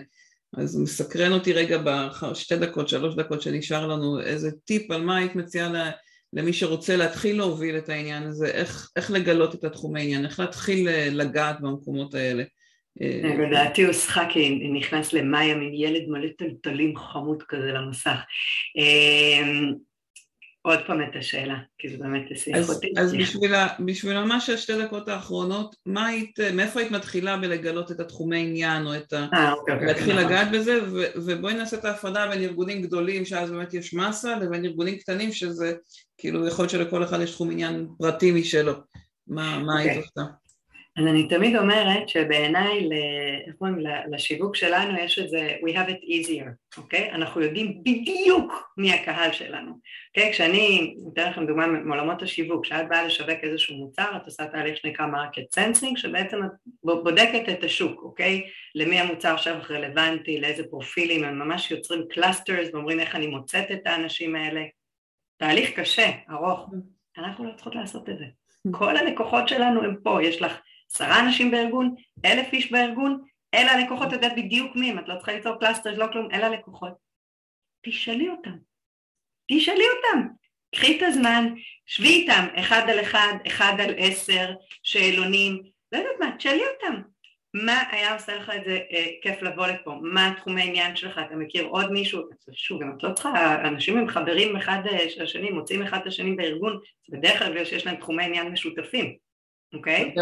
[0.56, 5.34] אז מסקרן אותי רגע בשתי דקות שלוש דקות שנשאר לנו איזה טיפ על מה היית
[5.34, 5.90] מציעה
[6.32, 10.88] למי שרוצה להתחיל להוביל את העניין הזה, איך, איך לגלות את התחומי העניין, איך להתחיל
[10.88, 12.44] אה, לגעת במקומות האלה.
[13.02, 18.18] אה, לדעתי הוא שחקי נכנס למאיה, מין ילד מלא טלטלים חמוד כזה למסך.
[18.78, 19.42] אה,
[20.62, 22.92] עוד פעם את השאלה, כי זה באמת השיח אותי.
[22.96, 23.14] אז
[23.84, 28.96] בשביל, ממש השתי דקות האחרונות, מה היית, מאיפה היית מתחילה בלגלות את התחומי עניין או
[28.96, 29.26] את ה...
[29.34, 29.86] אה, אוקיי, אוקיי.
[29.86, 30.24] להתחיל נכון.
[30.26, 30.80] לגעת בזה,
[31.14, 35.74] ובואי נעשה את ההפרדה בין ארגונים גדולים, שאז באמת יש מסה, לבין ארגונים קטנים, שזה
[36.18, 38.72] כאילו יכול להיות שלכל אחד יש תחום עניין פרטי משלו.
[39.26, 40.02] מה, מה היית אוקיי.
[40.16, 40.32] עושה?
[40.98, 42.88] אז אני תמיד אומרת שבעיניי
[44.10, 47.10] לשיווק שלנו יש את זה we have it easier, אוקיי?
[47.10, 47.14] Okay?
[47.14, 49.72] אנחנו יודעים בדיוק מי הקהל שלנו,
[50.08, 50.28] אוקיי?
[50.28, 50.32] Okay?
[50.32, 55.06] כשאני, אתן לכם דוגמה מעולמות השיווק, כשאת באה לשווק איזשהו מוצר, את עושה תהליך שנקרא
[55.06, 56.50] market sensing, שבעצם את
[56.82, 58.42] בודקת את השוק, אוקיי?
[58.44, 58.50] Okay?
[58.74, 63.86] למי המוצר שלך רלוונטי, לאיזה פרופילים, הם ממש יוצרים clusters ואומרים איך אני מוצאת את
[63.86, 64.62] האנשים האלה.
[65.36, 66.70] תהליך קשה, ארוך,
[67.18, 68.24] אנחנו לא צריכות לעשות את זה.
[68.70, 70.60] כל הלקוחות שלנו הם פה, יש לך
[70.90, 73.22] עשרה אנשים בארגון, אלף איש בארגון,
[73.54, 76.46] אלה הלקוחות, את יודעת בדיוק מי הם, את לא צריכה ליצור cluster, לא כלום, אלה
[76.46, 76.92] הלקוחות.
[77.86, 78.56] תשאלי אותם,
[79.52, 80.28] תשאלי אותם,
[80.74, 81.54] קחי את הזמן,
[81.86, 85.62] שבי איתם, אחד על אחד, אחד על עשר, שאלונים,
[85.92, 87.00] לא יודעת מה, תשאלי אותם,
[87.54, 91.36] מה היה עושה לך את זה אה, כיף לבוא לפה, מה תחומי העניין שלך, אתה
[91.36, 92.22] מכיר עוד מישהו,
[92.52, 96.32] שוב, גם את לא צריכה, אנשים הם חברים אחד של השני, מוצאים אחד את השני
[96.36, 99.16] בארגון, בדרך כלל יש להם תחומי עניין משותפים,
[99.74, 100.14] אוקיי?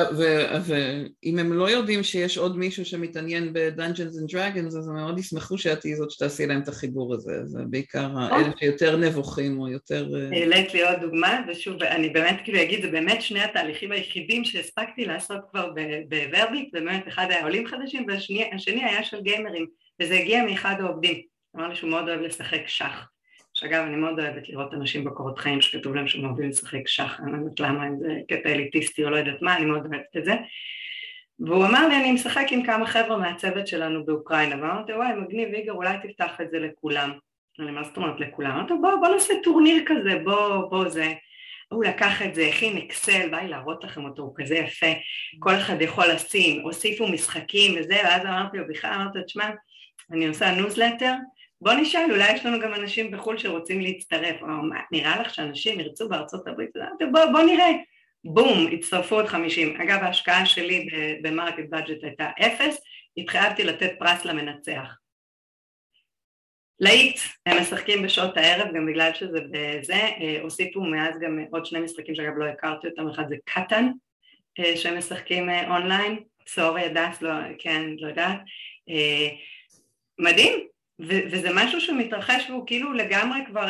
[0.66, 5.58] ואם הם לא יודעים שיש עוד מישהו שמתעניין ב-Dungeons and Dragons אז הם מאוד ישמחו
[5.58, 10.08] שאת תהיי זאת שתעשי להם את החיבור הזה, זה בעיקר אלה שיותר נבוכים או יותר...
[10.14, 14.44] אה, העלית לי עוד דוגמה, ושוב, אני באמת כאילו אגיד, זה באמת שני התהליכים היחידים
[14.44, 15.70] שהספקתי לעשות כבר
[16.08, 19.66] בוורביט, באמת אחד היה עולים חדשים והשני היה של גיימרים,
[20.02, 21.22] וזה הגיע מאחד העובדים,
[21.56, 23.15] אמר לי שהוא מאוד אוהב לשחק שח.
[23.58, 27.32] שאגב אני מאוד אוהבת לראות אנשים בקורות חיים שכתוב להם שהם אוהבים לשחק שח, אני
[27.32, 30.24] לא יודעת למה, אם זה קטע אליטיסטי או לא יודעת מה, אני מאוד אוהבת את
[30.24, 30.34] זה.
[31.40, 35.72] והוא אמר לי אני משחק עם כמה חבר'ה מהצוות שלנו באוקראינה, ואמרתי וואי מגניב איגר
[35.72, 37.12] אולי תפתח את זה לכולם.
[37.60, 38.50] אני מה זאת אומרת לכולם?
[38.50, 41.12] אמרתי בוא, בוא נעשה טורניר כזה, בוא, בוא זה.
[41.68, 44.86] הוא לקח את זה, הכין אקסל, בא לי להראות לכם אותו, הוא כזה יפה,
[45.38, 49.50] כל אחד יכול לשים, הוסיפו משחקים וזה, ואז אמרתי לו בכלל, אמרתי לו, תשמע,
[50.12, 51.12] אני עושה ניוזלטר,
[51.60, 55.80] בוא נשאל, אולי יש לנו גם אנשים בחו"ל שרוצים להצטרף, או מה, נראה לך שאנשים
[55.80, 56.70] ירצו בארצות הברית,
[57.12, 57.70] בוא, בוא נראה,
[58.24, 59.80] בום, הצטרפו עוד חמישים.
[59.80, 60.88] אגב, ההשקעה שלי
[61.22, 62.80] ב market budget הייתה אפס,
[63.16, 64.96] התחייבתי לתת פרס למנצח.
[66.80, 71.80] להיט, הם משחקים בשעות הערב, גם בגלל שזה בזה, אה, הוסיפו מאז גם עוד שני
[71.80, 73.88] משחקים שאגב לא הכרתי אותם, אחד זה קטן,
[74.58, 78.38] אה, שהם משחקים אה, אונליין, סורי הדס, לא, כן, לא יודעת,
[80.18, 80.66] מדהים,
[81.00, 83.66] וזה משהו שמתרחש והוא כאילו לגמרי כבר,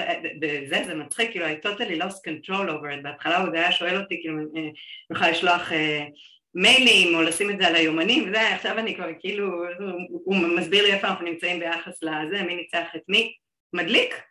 [0.69, 4.19] זה, זה מצחיק, כאילו I totally lost control over it, בהתחלה הוא היה שואל אותי
[4.23, 4.73] כאילו אם אני
[5.13, 5.73] יכולה לשלוח
[6.55, 9.63] מיילים או לשים את זה על היומנים וזה, עכשיו אני כבר כאילו,
[10.09, 13.33] הוא מסביר לי איפה אנחנו נמצאים ביחס לזה, מי ניצח את מי,
[13.73, 14.23] מדליק.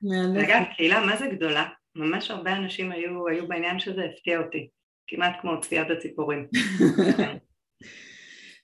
[0.43, 1.65] אגב, קהילה מה זה גדולה,
[1.95, 4.67] ממש הרבה אנשים היו, היו בעניין שזה, הפתיע אותי,
[5.07, 6.45] כמעט כמו צפיית הציפורים.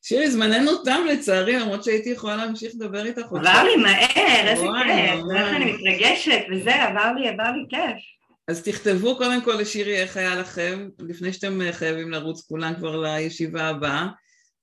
[0.02, 4.66] שירי, זמננו תם לצערי, למרות שהייתי יכולה להמשיך לדבר איתך עוד עבר לי מהר, איזה
[4.86, 8.02] כיף, איך אני מתרגשת וזה, עבר לי, עבר לי כיף.
[8.48, 13.68] אז תכתבו קודם כל לשירי איך היה לכם, לפני שאתם חייבים לרוץ כולם כבר לישיבה
[13.68, 14.08] הבאה,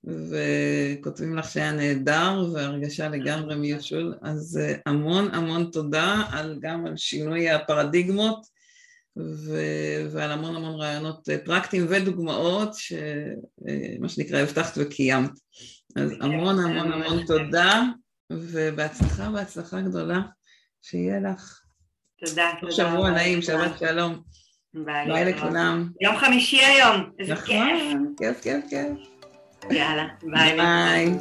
[0.03, 6.97] וכותבים לך שהיה נהדר והרגשה לגמרי מיושול, אז אה, המון המון תודה על, גם על
[6.97, 8.45] שינוי הפרדיגמות
[9.19, 9.53] ו...
[10.11, 15.31] ועל המון המון רעיונות אה, פרקטיים ודוגמאות, שמה אה, שנקרא הבטחת וקיימת.
[15.95, 17.83] אז המון המון המון תודה,
[18.31, 20.19] ובהצלחה, בהצלחה גדולה,
[20.81, 21.61] שיהיה לך.
[22.25, 22.73] תודה, תודה.
[22.73, 24.21] שבוע נעים, שבת שלום.
[24.73, 25.89] ביי לכולם.
[26.01, 27.63] יום חמישי היום, איזה כיף.
[27.91, 29.09] נכון, כיף, כיף, כיף.
[29.71, 30.57] יאללה, ביי.
[30.57, 31.17] ביי.